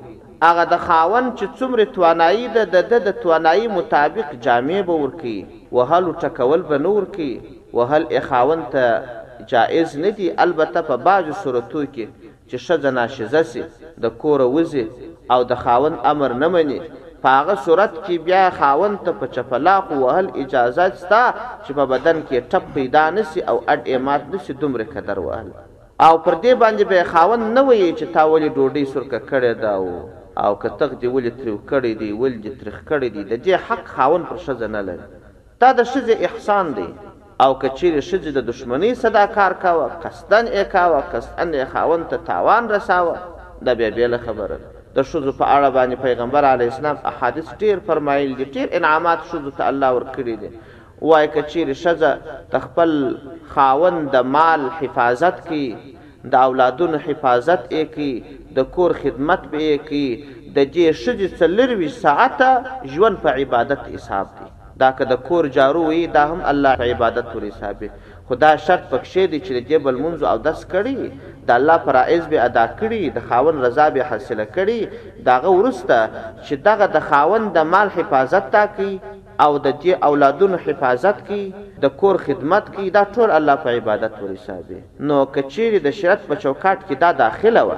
هغه 0.48 0.64
د 0.74 0.82
خاون 0.88 1.26
چې 1.38 1.46
څومره 1.58 1.84
توانایي 1.96 2.46
ده 2.48 2.64
د 2.92 2.94
د 3.08 3.12
توانایي 3.24 3.68
مطابق 3.78 4.34
جامع 4.46 4.80
به 4.90 4.94
ورکی 5.04 5.38
وهل 5.80 6.06
ټکول 6.24 6.62
به 6.70 6.78
نور 6.88 7.06
کی 7.16 7.32
وهل 7.78 8.04
اخاون 8.20 8.64
ته 8.72 8.86
جائز 9.52 9.98
نه 10.06 10.12
دی 10.18 10.28
البته 10.46 10.82
په 10.90 10.96
بعض 11.06 11.26
صورتو 11.44 11.84
کې 11.94 12.08
چې 12.50 12.56
شذ 12.66 12.86
ناشزه 13.00 13.44
سي 13.44 13.64
د 14.04 14.18
کور 14.24 14.42
وزي 14.58 14.88
او 15.34 15.40
د 15.52 15.56
خاون 15.64 15.94
امر 16.12 16.32
نه 16.44 16.48
مني 16.56 16.80
پاغه 17.26 17.54
صورت 17.66 17.92
کې 17.96 18.18
بیا 18.28 18.44
خاون 18.60 18.96
ته 19.08 19.12
په 19.18 19.28
چپلاق 19.34 19.90
وهل 20.04 20.30
اجازه 20.44 20.86
ستا 21.02 21.20
چې 21.34 21.78
په 21.80 21.84
بدن 21.92 22.22
کې 22.22 22.48
ټپ 22.54 22.72
پیدا 22.78 23.04
نسی 23.18 23.44
او 23.54 23.54
اډ 23.74 23.92
امات 23.98 24.26
نسی 24.36 24.56
دومره 24.64 24.88
قدر 24.96 25.22
وهل 25.26 25.52
او 26.06 26.14
پر 26.26 26.38
دې 26.46 26.64
باندې 26.64 26.90
به 26.94 27.12
خاون 27.12 27.46
نه 27.58 27.66
وي 27.70 27.82
چې 27.84 28.16
تا 28.18 28.24
ولې 28.32 28.58
ډوډۍ 28.58 28.86
سرکه 28.94 29.22
کړې 29.30 29.62
دا 29.66 29.78
او 30.48 30.52
که 30.64 30.70
تخ 30.82 30.92
دی 31.04 31.08
ولې 31.14 31.32
تر 31.42 31.50
کړې 31.70 31.94
دی 32.02 32.10
ولې 32.12 32.38
دې 32.44 32.52
تر 32.64 32.74
کړې 32.90 33.08
دی 33.18 33.26
د 33.32 33.44
دې 33.44 33.66
حق 33.68 33.94
خاون 33.98 34.28
پر 34.32 34.42
شزه 34.48 34.72
نه 34.80 34.84
لري 34.90 35.08
تا 35.64 35.72
د 35.82 35.88
شزه 35.94 36.20
احسان 36.30 36.74
دی 36.80 36.88
او 37.46 37.52
کچیر 37.66 38.00
شزه 38.12 38.36
د 38.42 38.48
دشمنی 38.52 38.92
صدا 39.06 39.26
کار 39.38 39.60
کاوه 39.68 39.88
قصدن 40.08 40.52
یې 40.56 40.74
کاوه 40.76 41.08
قصدن 41.16 41.54
یې 41.60 41.74
خاون 41.76 42.10
ته 42.14 42.26
تاوان 42.34 42.74
رساوه 42.78 43.66
دا 43.70 43.80
بیا 43.84 43.94
بیل 44.00 44.18
خبره 44.28 44.71
د 44.96 44.98
شذو 45.10 45.32
په 45.40 45.46
اړه 45.56 45.70
باندې 45.78 46.04
پیغمبر 46.06 46.46
علی 46.52 46.66
اسلام 46.72 46.98
احادیث 47.12 47.50
ډیر 47.64 47.80
فرمایل 47.88 48.34
دي 48.40 48.46
ډیر 48.56 48.68
انعامات 48.80 49.20
شذو 49.32 49.52
ته 49.60 49.70
الله 49.72 49.90
ورکړي 49.96 50.36
دي 50.42 50.50
وای 51.12 51.28
کچیر 51.36 51.74
شذ 51.84 52.04
تخپل 52.56 52.92
خاون 53.54 54.02
د 54.16 54.28
مال 54.36 54.68
حفاظت 54.82 55.42
کی 55.48 55.64
د 56.34 56.44
اولادونو 56.50 56.98
حفاظت 57.08 57.62
یې 57.70 57.96
کی 57.96 58.38
د 58.58 58.68
کور 58.78 58.92
خدمت 59.04 59.48
به 59.54 59.66
یې 59.70 59.90
کی 59.90 60.38
د 60.56 60.72
دې 60.76 61.04
شذ 61.04 61.40
څلروي 61.42 61.90
ساعته 62.02 62.96
ژوند 62.96 63.22
په 63.26 63.38
عبادت 63.44 63.88
حساب 63.94 64.36
دي 64.40 64.50
دا 64.84 64.90
که 65.00 65.06
د 65.14 65.20
کور 65.30 65.48
جارو 65.58 65.82
وي 65.88 66.06
دا 66.18 66.22
هم 66.30 66.40
الله 66.52 66.92
عبادت 66.94 67.34
پر 67.34 67.48
حساب 67.50 67.80
دی 67.82 67.90
خدا 68.30 68.52
شرط 68.66 68.84
پکښې 68.92 69.24
دی 69.32 69.40
چې 69.46 69.52
د 69.58 69.60
جبل 69.70 69.96
منځ 70.04 70.20
او 70.32 70.38
دس 70.48 70.60
کړي 70.74 70.98
د 71.48 71.50
الله 71.58 71.78
فرایز 71.86 72.24
به 72.32 72.38
ادا 72.48 72.66
کړي 72.80 73.02
د 73.16 73.18
خاون 73.28 73.56
رضا 73.66 73.86
به 73.96 74.02
حاصله 74.10 74.46
کړي 74.58 74.80
داغه 75.30 75.50
ورسته 75.60 75.98
چې 76.46 76.54
دغه 76.70 76.86
د 76.96 77.08
خاون 77.08 77.42
د 77.56 77.60
مال 77.72 77.88
حفاظت 77.98 78.46
تا 78.56 78.64
کوي 78.76 78.94
او 79.46 79.52
د 79.66 79.68
دې 79.82 79.94
اولادونو 80.08 80.58
حفاظت 80.66 81.18
کی 81.28 81.44
د 81.84 81.94
کور 82.02 82.16
خدمت 82.26 82.66
کی 82.76 82.86
دا 82.98 83.04
ټول 83.16 83.30
الله 83.38 83.56
په 83.64 83.70
عبادت 83.80 84.14
ور 84.24 84.32
حساب 84.38 84.66
نو 85.08 85.18
کچېری 85.36 85.78
د 85.86 85.90
شرط 86.00 86.22
په 86.30 86.34
چوکاټ 86.44 86.80
کې 86.88 86.96
دا 87.04 87.10
داخله 87.24 87.62
و 87.70 87.72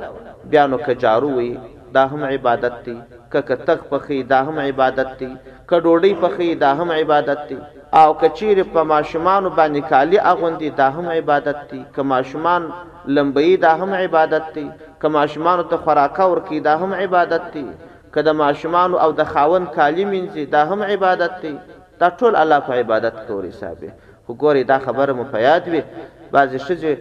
بیا 0.51 0.63
نو 0.71 0.77
کجارو 0.87 1.29
وي 1.37 1.51
دا 1.95 2.03
هم 2.11 2.21
عبادت 2.35 2.75
دی 2.85 2.95
ک 3.31 3.35
کتک 3.49 3.79
پخې 3.91 4.17
دا 4.31 4.39
هم 4.47 4.57
عبادت 4.69 5.09
دی 5.19 5.29
ک 5.69 5.71
ډوډۍ 5.85 6.11
پخې 6.23 6.47
دا 6.63 6.71
هم 6.79 6.89
عبادت 7.01 7.39
دی 7.49 7.59
او 7.99 8.13
کچیر 8.21 8.63
په 8.73 8.83
ماشومان 8.89 9.45
باندې 9.57 9.81
کالی 9.89 10.17
اغوندي 10.31 10.69
دا 10.77 10.89
هم 10.91 11.09
عبادت 11.09 11.57
دي 11.71 11.85
که 11.95 12.01
ماشومان 12.01 12.61
لمبي 13.07 13.57
دا 13.57 13.69
هم 13.75 13.93
عبادت 13.93 14.45
دي 14.53 14.71
که 15.01 15.07
ماشومان 15.07 15.63
ته 15.69 15.77
خوراکه 15.77 16.23
ورکی 16.23 16.59
دا 16.59 16.77
هم 16.77 16.93
عبادت 16.93 17.41
دي 17.53 17.65
که 18.13 18.21
د 18.21 18.27
ماشومان 18.29 18.93
او 18.93 19.11
د 19.11 19.23
خاون 19.23 19.65
کالی 19.65 20.05
منځي 20.05 20.45
دا 20.51 20.65
هم 20.65 20.83
عبادت 20.83 21.41
دي 21.41 21.57
دا 21.99 22.09
ټول 22.09 22.35
الله 22.41 22.59
په 22.59 22.73
عبادت 22.73 23.15
کوي 23.27 23.51
صاحب 23.51 23.81
خو 24.27 24.33
ګوري 24.35 24.63
دا 24.65 24.77
خبره 24.79 25.13
مو 25.13 25.23
په 25.31 25.37
یاد 25.41 25.67
وي 25.67 25.83
بعضی 26.31 26.59
شجه 26.59 26.97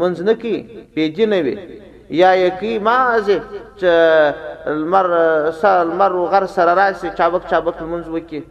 منځ 0.00 0.20
نه 0.20 0.34
کی 0.34 0.54
پیجی 0.94 1.26
نه 1.26 1.40
وي 1.42 1.56
یا 2.22 2.34
یکی 2.46 2.78
مازه 2.78 3.38
چې 3.78 4.74
المر 4.74 5.10
سال 5.60 5.90
مر 6.02 6.18
غر 6.34 6.46
سره 6.56 6.74
راسي 6.80 7.10
چابک 7.18 7.48
چابک 7.50 7.76
منځ 7.82 8.08
وکي 8.08 8.42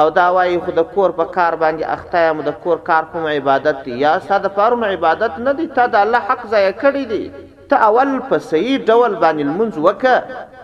او 0.00 0.08
دا 0.16 0.26
وایي 0.36 0.56
خو 0.64 0.70
د 0.78 0.82
کور 0.94 1.10
په 1.18 1.24
کار 1.36 1.52
باندې 1.62 1.84
اخته 1.96 2.18
یم 2.28 2.40
د 2.48 2.56
کور 2.64 2.78
کار 2.88 3.04
کوم 3.12 3.26
عبادت 3.34 3.76
دی 3.84 3.94
یا 4.04 4.12
ستا 4.24 4.38
د 4.46 4.50
پاره 4.58 4.88
عبادت 4.96 5.38
نه 5.46 5.52
دی 5.60 5.66
تا 5.78 5.86
د 5.94 6.02
الله 6.06 6.18
حق 6.30 6.42
ضایع 6.54 6.72
کړی 6.82 7.04
دی 7.12 7.22
ته 7.70 7.76
اول 7.88 8.10
په 8.32 8.38
صحیح 8.48 8.74
ډول 8.90 9.14
باندې 9.22 9.44
لمونځ 9.50 9.74
وکه 9.86 10.14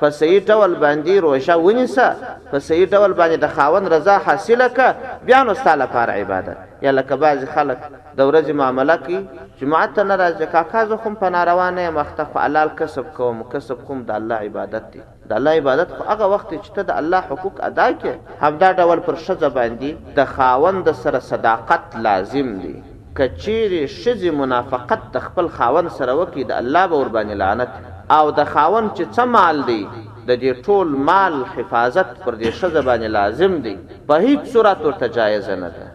په 0.00 0.10
صحیح 0.18 0.42
ډول 0.50 0.74
باندې 0.84 1.14
روژه 1.26 1.56
ونیسه 1.62 2.34
په 2.50 2.58
صحیح 2.68 2.84
ډول 2.94 3.16
باندې 3.20 3.40
د 3.44 3.56
خاوند 3.56 3.92
رضا 3.94 4.18
حاصله 4.26 4.68
که 4.80 5.16
بیا 5.30 5.40
نو 5.48 5.54
ستا 5.62 5.74
لپاره 5.84 6.12
عبادت 6.24 6.58
یا 6.88 6.94
لکه 6.98 7.16
بعضې 7.24 7.54
خلک 7.56 7.88
د 7.88 8.20
ورځې 8.28 8.60
معامله 8.60 8.96
کوي 8.96 9.26
جماعت 9.62 9.96
ته 9.96 10.02
نه 10.12 10.16
راځي 10.24 10.52
کاکا 10.58 10.84
زه 10.92 10.96
خو 11.06 11.16
په 11.24 11.32
ناروا 11.38 11.70
نه 11.80 11.88
یم 11.90 11.98
اخته 12.06 12.24
خو 12.30 12.44
حلال 12.46 12.76
کسب 12.82 13.10
کوم 13.18 13.42
کسب 13.56 13.84
کوم 13.88 14.04
د 14.12 14.20
الله 14.20 14.44
عبادت 14.52 14.90
دی 14.92 15.02
د 15.32 15.34
الله 15.38 15.50
عبادت 15.62 15.90
خو 15.96 16.02
هغه 16.12 16.26
وخت 16.32 16.48
چې 16.64 16.70
ته 16.76 16.82
د 16.88 16.90
الله 17.00 17.20
حقوق 17.28 17.54
ادا 17.68 17.84
کړې 18.00 18.16
همدا 18.44 18.68
ډول 18.80 18.98
پر 19.08 19.16
ښځه 19.26 19.48
باندې 19.58 19.90
د 20.16 20.20
خاوند 20.32 20.86
سره 21.02 21.18
صداقت 21.30 21.84
لازم 22.06 22.48
دی 22.64 22.74
کچېرې 23.18 23.82
ښځې 24.02 24.30
منافقت 24.42 25.00
د 25.14 25.24
خپل 25.26 25.46
خاوند 25.56 25.88
سره 25.98 26.12
وکړي 26.20 26.44
د 26.50 26.52
الله 26.62 26.84
به 26.90 26.98
ورباندې 26.98 27.40
لعنت 27.42 27.70
او 28.16 28.24
د 28.38 28.50
خاوند 28.52 28.88
چې 28.96 29.04
څه 29.16 29.22
مال 29.36 29.56
دی 29.70 29.80
د 30.28 30.30
دې 30.42 30.52
ټول 30.66 30.86
مال 31.10 31.34
حفاظت 31.54 32.08
پر 32.24 32.32
دې 32.42 32.50
ښځه 32.60 32.80
باندې 32.88 33.08
لازم 33.18 33.52
دی 33.66 33.74
په 34.08 34.14
هیڅ 34.26 34.42
صورت 34.52 34.78
ورته 34.86 35.08
جایز 35.18 35.48
نه 35.62 35.70
ده 35.76 35.86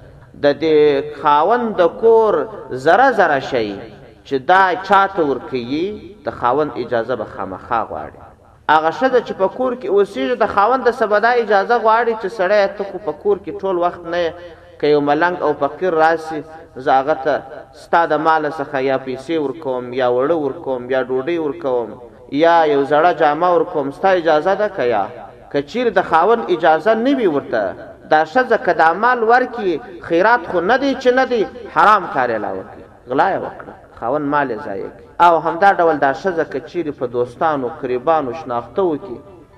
د 0.45 0.61
دې 0.63 0.77
خاوند 1.21 1.67
د 1.81 1.87
کور 2.03 2.33
زره 2.87 3.11
زره 3.19 3.39
شي 3.51 3.67
چې 4.25 4.35
دا 4.51 4.63
چاته 4.87 5.21
ورکیي 5.31 5.85
د 6.25 6.39
خاوند 6.39 6.71
اجازه 6.85 7.15
به 7.21 7.25
خامخا 7.35 7.81
غواړي 7.91 8.26
هغه 8.75 8.91
شته 8.99 9.19
چې 9.27 9.33
په 9.41 9.47
کور 9.57 9.73
کې 9.81 9.87
اوسېږي 9.95 10.35
د 10.41 10.45
خاوند 10.55 10.83
د 10.87 10.91
سبدا 11.01 11.29
اجازه 11.43 11.75
غواړي 11.85 12.13
چې 12.21 12.27
سړی 12.37 12.63
ته 12.79 12.83
خو 12.89 12.97
په 13.05 13.11
کور 13.21 13.37
کې 13.43 13.51
ټول 13.61 13.75
وخت 13.85 14.03
نه 14.13 14.23
که 14.79 14.85
یو 14.93 15.01
ملنګ 15.09 15.35
او 15.45 15.51
فقیر 15.61 15.93
راسي 16.03 16.39
زاغه 16.87 17.15
ته 17.27 17.35
ستا 17.85 18.01
د 18.13 18.21
مال 18.25 18.43
څخه 18.59 18.77
یا 18.91 18.97
پیسې 19.07 19.33
ورکوم 19.45 19.85
یا 20.01 20.07
وړه 20.15 20.35
ورکوم 20.45 20.83
یا 20.95 21.01
ډوډۍ 21.09 21.35
ورکوم 21.45 21.89
یا 22.45 22.57
یو 22.73 22.81
زړه 22.91 23.11
جامه 23.23 23.49
ورکوم 23.55 23.87
ستا 24.01 24.09
اجازه 24.19 24.53
ده 24.65 24.69
کیا 24.77 25.03
کچیر 25.55 25.89
د 25.99 26.09
خاون 26.11 26.39
اجازه 26.55 26.93
نه 27.07 27.11
وي 27.21 27.27
ورته 27.37 27.63
دا 28.11 28.21
شزه 28.35 28.57
کدا 28.69 28.91
مال 29.03 29.19
ورکی 29.33 29.71
خیرات 30.07 30.43
خو 30.51 30.59
نه 30.69 30.77
دی 30.85 30.91
چې 31.01 31.09
نه 31.17 31.25
دی 31.33 31.41
حرام 31.73 32.03
کاری 32.13 32.37
لا 32.45 32.51
وکړي 32.59 33.09
غلا 33.11 33.29
یې 33.35 33.39
وکړه 33.45 33.99
خاون 33.99 34.21
مال 34.37 34.49
یې 34.55 34.59
ضایع 34.69 34.91
او 35.19 35.39
همدا 35.39 35.71
ډول 35.73 35.97
دا 35.97 36.13
شزه 36.13 36.43
کچيري 36.43 36.91
په 36.99 37.05
دوستانو 37.13 37.67
قربانو 37.81 38.31
شناختو 38.41 38.89
کې 39.05 39.15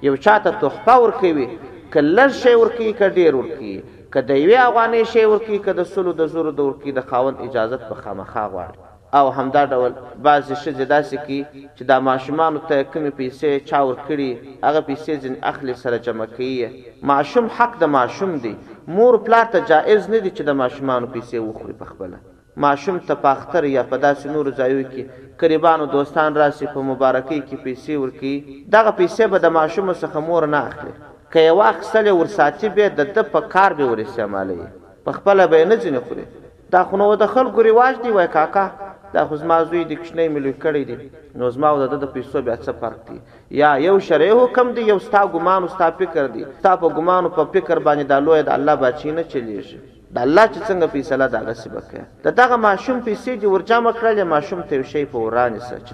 یو 0.08 0.16
چاته 0.26 0.52
تحفه 0.62 0.96
ورکوي 1.04 1.48
کلر 1.96 2.30
شی 2.42 2.54
ورکی 2.62 2.92
ک 3.00 3.12
ډیر 3.18 3.34
ورکی 3.42 3.74
ک 4.14 4.28
د 4.30 4.40
یوې 4.44 4.58
افغانې 4.68 5.04
شی 5.14 5.24
ورکی 5.34 5.58
ک 5.66 5.78
د 5.82 5.90
سلو 5.94 6.12
د 6.22 6.32
زورو 6.36 6.52
د 6.60 6.70
ورکی 6.70 6.92
د 7.00 7.06
خاون 7.12 7.36
اجازه 7.48 7.78
په 7.90 7.96
خامخا 8.06 8.46
غواړي 8.56 9.20
او 9.20 9.26
همدا 9.42 9.64
ډول 9.74 9.94
بعضی 10.30 10.56
شزه 10.64 10.86
داسې 10.94 11.16
کې 11.26 11.40
چې 11.76 11.84
د 11.92 12.08
ماشومان 12.10 12.62
ته 12.72 12.78
کمی 12.96 13.12
پیسې 13.22 13.70
چا 13.70 13.80
ورکړي 13.90 14.30
هغه 14.68 14.82
پیسې 14.90 15.14
ځین 15.28 15.36
اخلي 15.54 15.76
سره 15.86 16.04
جمع 16.10 16.30
کوي 16.36 16.70
ماشوم 17.14 17.52
حق 17.60 17.78
د 17.86 17.94
ماشوم 18.00 18.36
دی 18.48 18.56
مور 18.98 19.20
پلا 19.30 19.44
ته 19.56 19.68
جائز 19.74 20.10
نه 20.16 20.20
دی 20.26 20.32
چې 20.38 20.44
د 20.52 20.62
ماشومان 20.66 21.12
پیسې 21.16 21.38
وخوري 21.48 21.78
په 21.86 21.94
خپله 21.94 22.28
ماشوم 22.58 22.98
ته 23.00 23.14
پاختر 23.22 23.64
یا 23.64 23.84
په 23.90 23.98
داسې 23.98 24.26
نورو 24.36 24.52
ځایو 24.60 24.84
کې 24.90 25.02
قریبانو 25.42 25.86
دوستان 25.96 26.34
راسي 26.42 26.66
په 26.74 26.82
مبارکۍ 26.90 27.40
کې 27.48 27.56
پیسې 27.64 27.94
ورکي 28.04 28.66
دغه 28.76 28.92
پیسې 28.92 29.28
به 29.32 29.38
د 29.40 29.46
ماشوم 29.60 29.94
څخه 30.02 30.20
مور 30.30 30.44
نه 30.54 30.60
اخلي 30.70 30.94
که 31.34 31.40
یې 31.40 31.52
واخیستلې 31.60 32.14
ورساتي 32.20 32.70
بیا 32.76 32.88
د 32.90 33.02
ده 33.16 33.24
په 33.34 33.42
کار 33.54 33.72
به 33.80 33.86
ور 33.92 34.00
استعمالوي 34.06 34.68
په 35.06 35.12
خپله 35.18 35.48
به 35.52 35.58
یې 35.60 35.66
نه 35.72 35.76
ځینې 35.82 36.00
خوري 36.08 36.26
دا 36.74 36.82
خو 36.88 36.98
نو 36.98 37.16
د 37.16 37.24
خلکو 37.34 37.62
رواج 37.70 37.96
دی 38.04 38.10
وای 38.16 38.28
کاکا 38.36 38.66
دا 39.14 39.22
خو 39.28 39.34
زما 39.42 39.58
زوی 39.70 39.84
د 39.86 39.92
کوچنۍ 40.02 40.28
ملوی 40.34 40.54
کړی 40.64 40.84
دی 40.90 40.98
نو 41.40 41.50
زما 41.56 41.70
او 41.72 41.78
د 41.84 41.92
ده 41.92 41.98
د 42.04 42.14
پیسو 42.16 42.42
بیا 42.48 42.58
څه 42.66 42.72
فرق 42.82 43.00
دی 43.10 43.18
یا 43.62 43.70
یو 43.88 43.96
شرعي 44.08 44.34
حکم 44.44 44.68
دی 44.76 44.82
یو 44.92 45.00
ستا 45.08 45.22
ګمان 45.36 45.62
ستا 45.76 45.88
فکر 46.02 46.26
دی 46.34 46.44
ستا 46.60 46.74
په 46.82 46.88
ګمان 46.98 47.24
په 47.38 47.42
فکر 47.54 47.78
باندې 47.88 48.04
دا 48.12 48.18
لویه 48.26 48.42
د 48.44 48.50
الله 48.58 48.76
بادشي 48.82 49.12
نه 49.18 49.24
چلیږي 49.32 49.80
د 50.14 50.18
الله 50.26 50.46
چې 50.54 50.60
څنګه 50.70 50.86
فیصله 50.94 51.26
دا 51.34 51.40
غسی 51.48 51.70
بکه 51.78 52.02
د 52.26 52.28
دغه 52.40 52.56
ماشوم 52.68 52.98
پیسې 53.08 53.32
چې 53.42 53.46
ورجا 53.54 53.78
مکړل 53.86 54.18
ماشوم 54.36 54.62
ته 54.70 54.84
شی 54.92 55.04
په 55.12 55.18
ورانې 55.26 55.60
سره 55.70 55.80
چې 55.88 55.94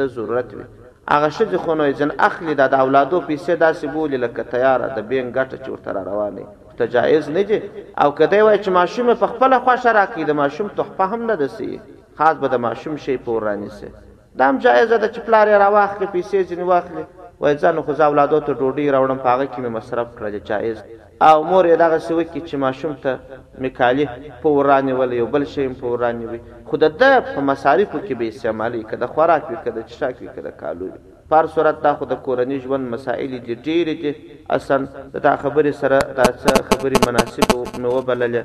د 0.00 0.12
ضرورت 0.18 0.48
وي 0.56 0.66
هغه 1.12 1.28
شته 1.36 1.58
خونو 1.64 1.84
ځن 2.00 2.10
اخلي 2.28 2.54
د 2.60 2.76
اولادو 2.84 3.18
پیسې 3.28 3.52
داسې 3.64 3.86
بولې 3.94 4.18
لکه 4.24 4.42
تیار 4.52 4.80
د 4.96 4.98
بین 5.10 5.26
ګټه 5.38 5.56
چې 5.64 5.68
ورته 5.70 5.90
روانه 5.92 6.44
ته 6.78 6.84
جایز 6.94 7.30
نه 7.36 7.42
دي 7.48 7.58
او 8.02 8.08
کدی 8.20 8.40
وای 8.42 8.58
چې 8.64 8.68
ماشوم 8.78 9.12
په 9.22 9.26
خپل 9.32 9.50
خوښه 9.64 9.90
راکې 9.98 10.22
د 10.30 10.38
ماشوم 10.42 10.68
تحفه 10.78 11.04
هم 11.12 11.20
نه 11.30 11.34
دسي 11.42 11.72
خاص 12.18 12.36
به 12.42 12.48
د 12.50 12.54
ماشوم 12.66 12.94
شی 13.04 13.16
په 13.24 13.30
ورانې 13.38 13.70
سره 13.78 13.96
دام 14.40 14.58
جایز 14.66 14.92
ده 14.92 15.08
چې 15.14 15.20
پلار 15.26 15.46
راواخلي 15.64 16.06
پیسې 16.14 16.38
ځن 16.50 16.60
واخلي 16.70 17.04
وای 17.40 17.54
ځنه 17.62 17.80
خو 17.86 17.92
ځ 17.98 18.00
اولادو 18.04 18.38
ته 18.46 18.52
ډوډۍ 18.60 18.86
راوړم 18.94 19.18
پاغه 19.26 19.46
کې 19.52 19.60
مصرف 19.78 20.06
کړل 20.18 20.36
جایز 20.50 20.78
او 21.24 21.36
مور 21.44 21.64
یې 21.64 21.76
دغه 21.80 21.98
سوي 22.06 22.24
کې 22.24 22.40
چې 22.48 22.56
ماشوم 22.62 22.96
ته 23.02 23.60
میکالي 23.66 24.06
په 24.42 24.48
ورانه 24.56 24.94
ول 24.98 25.12
یو 25.18 25.26
بل 25.36 25.44
شی 25.52 25.64
په 25.68 25.86
ورانه 25.92 26.32
وي 26.32 26.40
خود 26.72 26.82
د 27.02 27.14
په 27.28 27.40
مصارفو 27.50 28.00
کې 28.00 28.12
به 28.22 28.28
استعمالي 28.32 28.80
کده 28.90 29.06
خوراک 29.14 29.46
وي 29.52 29.56
کده 29.68 29.82
چشاک 29.92 30.20
وي 30.22 30.28
کده 30.36 30.50
کالو 30.58 30.88
پر 31.30 31.46
صورت 31.54 31.78
دا 31.84 31.92
خود 32.00 32.12
کورنی 32.26 32.58
ژوند 32.64 32.90
مسائل 32.96 33.38
دي 33.38 33.54
ډېر 33.54 33.96
دي 34.02 34.14
اصلا 34.58 35.08
دا 35.28 35.32
خبره 35.46 35.70
سره 35.80 35.98
دا 36.20 36.24
څه 36.42 36.68
خبره 36.70 37.00
مناسب 37.06 37.80
نو 37.86 37.94
وبلل 37.96 38.38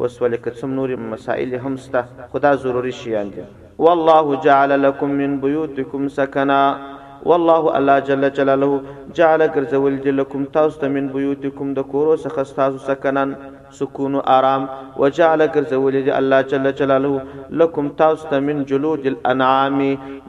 وسول 0.00 0.36
کڅم 0.48 0.74
نور 0.80 0.96
مسائل 1.12 1.54
هم 1.68 1.74
ستا 1.86 2.04
خدا 2.34 2.54
ضروري 2.66 2.92
شي 3.04 3.16
اند 3.22 3.40
والله 3.86 4.40
جعل 4.50 4.76
لكم 4.82 5.10
من 5.22 5.40
بيوتكم 5.46 6.08
سكنا 6.20 6.60
والله 7.22 7.76
الله 7.78 7.98
جل 7.98 8.30
جلاله 8.32 8.80
جعل 9.14 9.46
ګرځول 9.48 10.16
لكم 10.18 10.44
تاسو 10.56 10.80
ته 10.80 10.88
من 10.88 11.08
بيوتكم 11.08 11.74
د 11.74 11.80
کورو 11.92 12.16
څخه 12.16 12.42
تاسو 12.56 12.78
سکنن 12.86 13.32
سکون 13.78 14.14
او 14.14 14.20
آرام 14.32 14.66
وجعل 14.98 15.46
ګرځول 15.54 15.92
دي 16.04 16.12
الله 16.18 16.40
جل 16.40 16.72
جلاله 16.80 17.20
لكم 17.62 17.88
تاسو 18.02 18.28
ته 18.32 18.38
من 18.48 18.64
جلود 18.72 19.06
الانعام 19.12 19.80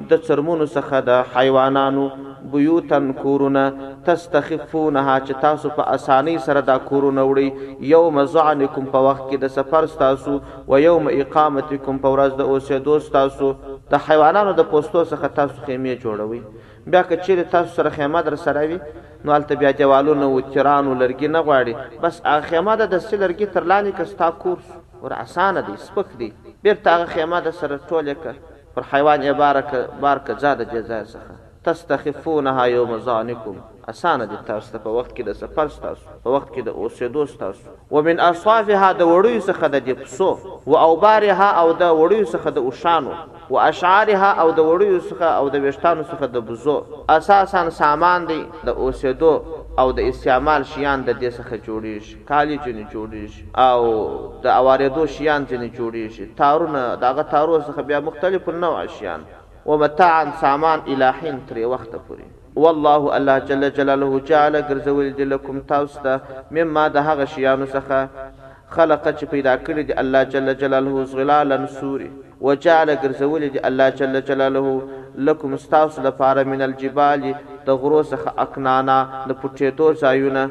د 0.10 0.23
چرمونو 0.28 0.65
څخه 0.67 1.00
د 1.10 1.23
حیوانانو 1.36 2.08
بیوتن 2.52 3.12
کورونه 3.21 3.63
تستخفونها 4.06 5.15
چې 5.19 5.32
تاسو 5.45 5.69
په 5.80 5.84
اسانۍ 5.97 6.38
سره 6.47 6.62
دا 6.71 6.78
کورونه 6.91 7.26
وړي 7.26 7.50
یوم 7.95 8.23
ځعنکم 8.26 8.86
په 8.95 9.04
وخت 9.10 9.23
کې 9.30 9.38
د 9.38 9.47
سفر 9.47 9.88
تاسو 10.06 10.38
او 10.69 10.80
یوم 10.86 11.08
اقامتکم 11.15 11.97
په 12.06 12.15
ورځ 12.15 12.41
د 12.41 12.54
اوسېدو 12.54 12.97
تاسو 13.19 13.54
د 13.91 13.95
حیوانانو 14.08 14.54
د 14.62 14.69
پوستو 14.76 15.06
څخه 15.06 15.28
تاسو 15.41 15.65
خیمه 15.67 15.95
جوړوي 16.06 16.41
بیا 16.91 17.02
که 17.04 17.15
چیرې 17.17 17.52
تاسو 17.52 17.73
سره 17.76 17.89
خیمه 17.89 18.21
در 18.21 18.36
سره 18.36 18.67
وي 18.67 18.80
نو 19.26 19.32
هلته 19.34 19.56
بیا 19.56 19.71
دیوالونه 19.71 20.26
و 20.26 20.41
تیران 20.41 20.88
و 20.88 20.93
لرګي 21.00 21.23
نه 21.28 21.41
غواړي 21.43 21.73
بس 22.04 22.21
هغه 22.26 22.41
خیمه 22.41 22.76
د 22.76 22.82
دستي 22.89 23.17
لرګي 23.17 23.47
تر 23.56 23.63
لاندې 23.63 23.97
که 23.97 24.06
ستا 24.06 24.32
کور 24.32 24.58
ور 25.04 25.13
اسانه 25.13 25.62
دی 25.62 25.73
سپک 25.78 26.17
دی 26.17 26.34
بیرته 26.62 26.91
هغه 26.91 27.06
خیمه 27.06 27.41
در 27.41 27.52
سره 27.52 27.80
ټوله 27.89 28.15
که 28.23 28.34
پر 28.76 28.84
حیوان 28.91 29.21
یې 29.21 29.36
بار 29.41 29.62
که 29.62 29.88
بار 30.02 30.19
که 30.28 30.34
زاده 30.39 30.65
جزا 30.65 31.04
څخه 31.06 31.34
تستخفونها 31.63 32.67
یوم 32.67 33.00
ظانکم 33.00 33.56
اسانه 33.88 34.26
دي 34.26 34.38
تاسو 34.47 34.71
ته 34.71 34.84
په 34.86 34.89
وخت 34.89 35.15
کې 35.17 35.21
د 35.21 35.34
سفر 35.34 35.67
تاسو 35.82 36.06
په 36.24 36.30
وخت 36.38 36.49
کې 36.53 36.59
د 36.59 36.70
اوسېدو 36.74 37.38
تاسو 37.39 37.62
ومن 37.95 38.20
اصافها 38.20 38.91
د 38.93 39.01
وړیو 39.01 39.47
څخه 39.47 39.68
د 39.76 39.93
پسو 40.03 40.38
او 40.68 40.78
اوبارها 40.78 41.51
او 41.62 41.72
د 41.74 41.84
وړیو 41.84 42.28
څخه 42.34 42.47
د 42.47 42.57
اوشانو 42.57 43.12
و 43.50 43.56
اشعارها 43.58 44.32
او 44.41 44.52
د 44.58 44.60
وړیو 44.70 45.00
څخه 45.10 45.28
او 45.39 45.45
د 45.50 45.56
وشتانو 45.66 46.04
څخه 46.12 46.26
د 46.36 46.43
بوزو 46.48 46.76
اساسا 47.16 47.62
سامان 47.82 48.28
دی 48.32 48.41
د 48.68 48.70
اوسېدو 48.84 49.34
او 49.82 49.88
د 49.98 50.10
استعمال 50.12 50.62
شیان 50.72 51.00
د 51.08 51.12
دې 51.22 51.30
څخه 51.38 51.54
جوړیږي 51.68 52.16
کالی 52.32 52.58
جن 52.66 52.80
جوړیږي 52.93 53.41
او 53.68 53.82
د 54.43 54.48
اواریدو 54.60 55.04
شیان 55.16 55.45
جن 55.50 55.64
جوړیږي 55.78 56.26
تارونه 56.41 56.82
داغه 57.06 57.24
تارو 57.32 57.60
څخه 57.68 57.82
بیا 57.91 58.00
مختلف 58.10 58.50
نوع 58.66 58.86
شیان 58.98 59.24
ومتاعا 59.70 60.24
سامان 60.43 60.80
الهین 60.93 61.39
تر 61.48 61.64
وخت 61.76 61.91
پورې 61.95 62.36
والله 62.64 63.16
الله 63.18 63.39
جل 63.50 63.70
جلاله 63.82 64.20
جعل 64.30 64.62
غرزول 64.70 65.12
دلکم 65.18 65.60
تاسو 65.74 66.02
ته 66.04 66.20
مما 66.60 66.88
د 66.95 67.10
هغه 67.10 67.26
شیانو 67.34 67.68
څخه 67.74 68.30
خلق 68.78 69.04
چې 69.20 69.26
پیدا 69.36 69.58
کړی 69.66 69.84
دی 69.89 69.93
الله 70.06 70.24
جل 70.24 70.54
جلاله 70.56 71.04
زغلالن 71.12 71.68
سوري 71.82 72.12
وجعل 72.46 72.90
ګرځولې 73.04 73.48
دي 73.54 73.60
الله 73.68 73.86
جل 73.98 74.16
جلاله 74.28 74.64
لکم 75.26 75.53
استاس 75.53 75.97
لپاره 76.05 76.43
من 76.53 76.61
الجبال 76.63 77.24
د 77.68 77.78
غرو 77.84 77.99
څخه 78.11 78.34
اکنانا 78.43 78.97
د 79.13 79.32
پټېدو 79.41 79.88
ځایونه 80.03 80.43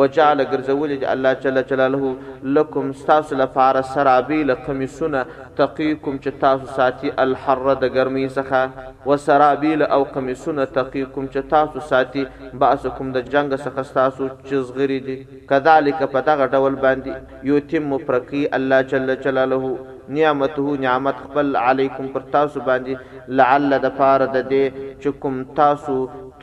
وجعل 0.00 0.40
غرزول 0.50 0.92
الله 1.12 1.32
جل 1.44 1.58
جلاله 1.70 2.10
لکم 2.58 2.90
استاس 2.94 3.32
لپاره 3.42 3.80
سرابیل 3.94 4.52
قمیصونه 4.66 5.20
تقیکم 5.60 6.18
چې 6.24 6.40
تاسو 6.44 6.68
ساتي 6.80 7.10
الحر 7.24 7.64
د 7.84 7.94
ګرمۍ 7.96 8.28
څخه 8.34 9.10
وسرابیل 9.12 9.84
او 9.98 10.00
قمیصونه 10.16 10.66
تقیکم 10.78 11.26
چې 11.30 11.48
تاسو 11.54 11.84
ساتي 11.92 12.26
باسکم 12.66 13.12
د 13.16 13.26
جنگ 13.36 13.54
څخه 13.56 13.94
تاسو 13.98 14.28
چزغری 14.50 15.00
دي 15.08 15.16
کذالک 15.54 16.04
په 16.16 16.24
دغه 16.30 16.50
ډول 16.56 16.78
باندې 16.84 17.50
یوتم 17.52 17.96
پرقی 18.12 18.44
الله 18.60 18.82
جل 18.94 19.14
جلاله 19.28 19.72
نعمته 20.14 20.72
نعمت 20.84 21.18
خپل 21.26 21.56
علیکم 21.66 22.06
پر 22.14 22.28
تاسو 22.38 22.62
باندې 22.70 23.20
لعل 23.42 23.76
د 23.84 23.94
لپاره 24.02 24.26
د 24.36 24.40
دې 24.52 24.64
چې 25.02 25.10
کوم 25.22 25.34
تاسو 25.58 25.94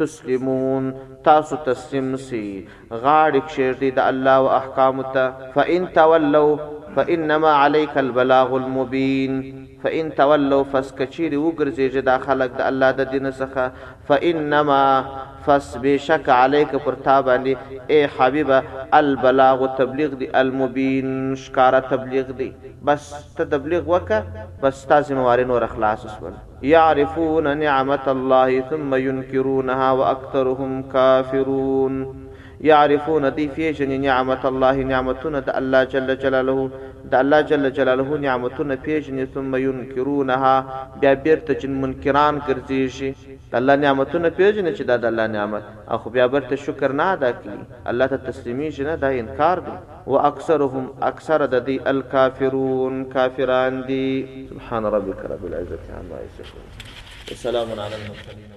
تسلیمون 0.01 0.86
تاسو 1.28 1.55
تسلیم 1.68 2.07
سي 2.28 2.43
غاړه 3.01 3.41
کشیږي 3.47 3.89
د 3.97 3.99
الله 4.12 4.36
او 4.41 4.45
احکام 4.60 5.01
ته 5.16 5.51
فإن 5.55 5.88
تولوا 5.97 6.53
فإنما 6.95 7.51
عليك 7.64 7.95
البلاغ 8.03 8.55
المبين 8.60 9.34
فإن 9.84 10.05
تولوا 10.22 10.64
فسكچيري 10.72 11.39
وګرځي 11.45 11.88
چې 11.93 11.99
دا 12.12 12.16
خلق 12.28 12.55
د 12.60 12.64
الله 12.70 12.89
د 12.99 13.12
دین 13.16 13.28
څخه 13.41 13.66
فإنما 14.10 14.84
فس 15.46 15.76
بشک 15.84 16.30
علیک 16.36 16.72
پر 16.86 16.96
تا 17.04 17.20
باندې 17.28 17.80
اے 17.94 18.00
حبیب 18.18 18.52
البلاغ 19.00 19.66
تبلیغ 19.78 20.14
دی 20.22 20.28
المبین 20.42 21.12
شکارا 21.46 21.80
تبلیغ 21.90 22.32
دی 22.42 22.50
بس 22.90 23.08
ته 23.38 23.46
تبلیغ 23.56 23.88
وکا 23.94 24.22
بس 24.64 24.86
تا 24.90 25.00
زموارین 25.12 25.50
ور 25.58 25.68
اخلاص 25.72 26.06
وسول 26.06 26.38
يعرفون 26.76 27.52
نعمت 27.60 28.08
الله 28.16 28.64
ثم 28.72 28.96
ينكرونها 28.96 29.92
واكثرهم 29.92 30.82
كافرون 30.96 32.02
يعرفون 32.72 33.24
دي 33.38 33.43
پیژنې 33.57 33.97
نعمت 34.07 34.43
الله 34.51 34.78
نعمتونه 34.91 35.39
د 35.49 35.55
الله 35.60 35.82
جل 35.91 36.10
جلاله 36.24 36.60
د 37.14 37.16
الله 37.22 37.39
جل 37.51 37.66
جلاله 37.78 38.12
نعمتونه 38.26 38.76
پیژنې 38.86 39.24
ثم 39.34 39.51
ينكرونها 39.68 40.55
بیا 41.03 41.14
بیرته 41.28 41.53
چې 41.62 41.68
منکران 41.86 42.34
ګرځي 42.47 42.84
شي 42.97 43.10
د 43.51 43.53
الله 43.62 43.76
نعمتونه 43.86 44.30
پیژنې 44.30 44.72
چې 44.78 44.84
دا 44.91 44.97
د 45.05 45.12
الله 45.12 45.32
نعمت 45.38 45.64
اخو 45.97 46.10
بیا 46.18 46.28
برته 46.36 46.55
شکر 46.66 46.91
نه 47.03 47.07
ادا 47.14 47.32
کړي 47.39 47.82
الله 47.93 48.05
ته 48.16 48.28
تسلیمي 48.28 48.72
شي 48.80 48.84
نه 48.91 48.95
دا 49.07 49.16
انکار 49.24 49.60
دی 49.70 49.78
او 50.05 50.26
اکثرهم 50.26 50.89
اکثر 51.14 51.45
د 51.47 51.68
دې 51.68 51.88
الکافرون 51.93 53.03
کافران 53.18 53.82
دي 53.88 54.05
سبحان 54.53 54.86
ربك 54.97 55.26
رب 55.38 55.45
العزه 55.51 55.80
عما 56.01 56.18
يصفون 56.30 56.72
السلام 57.36 57.72
علی 57.82 57.95
المرسلین 58.03 58.49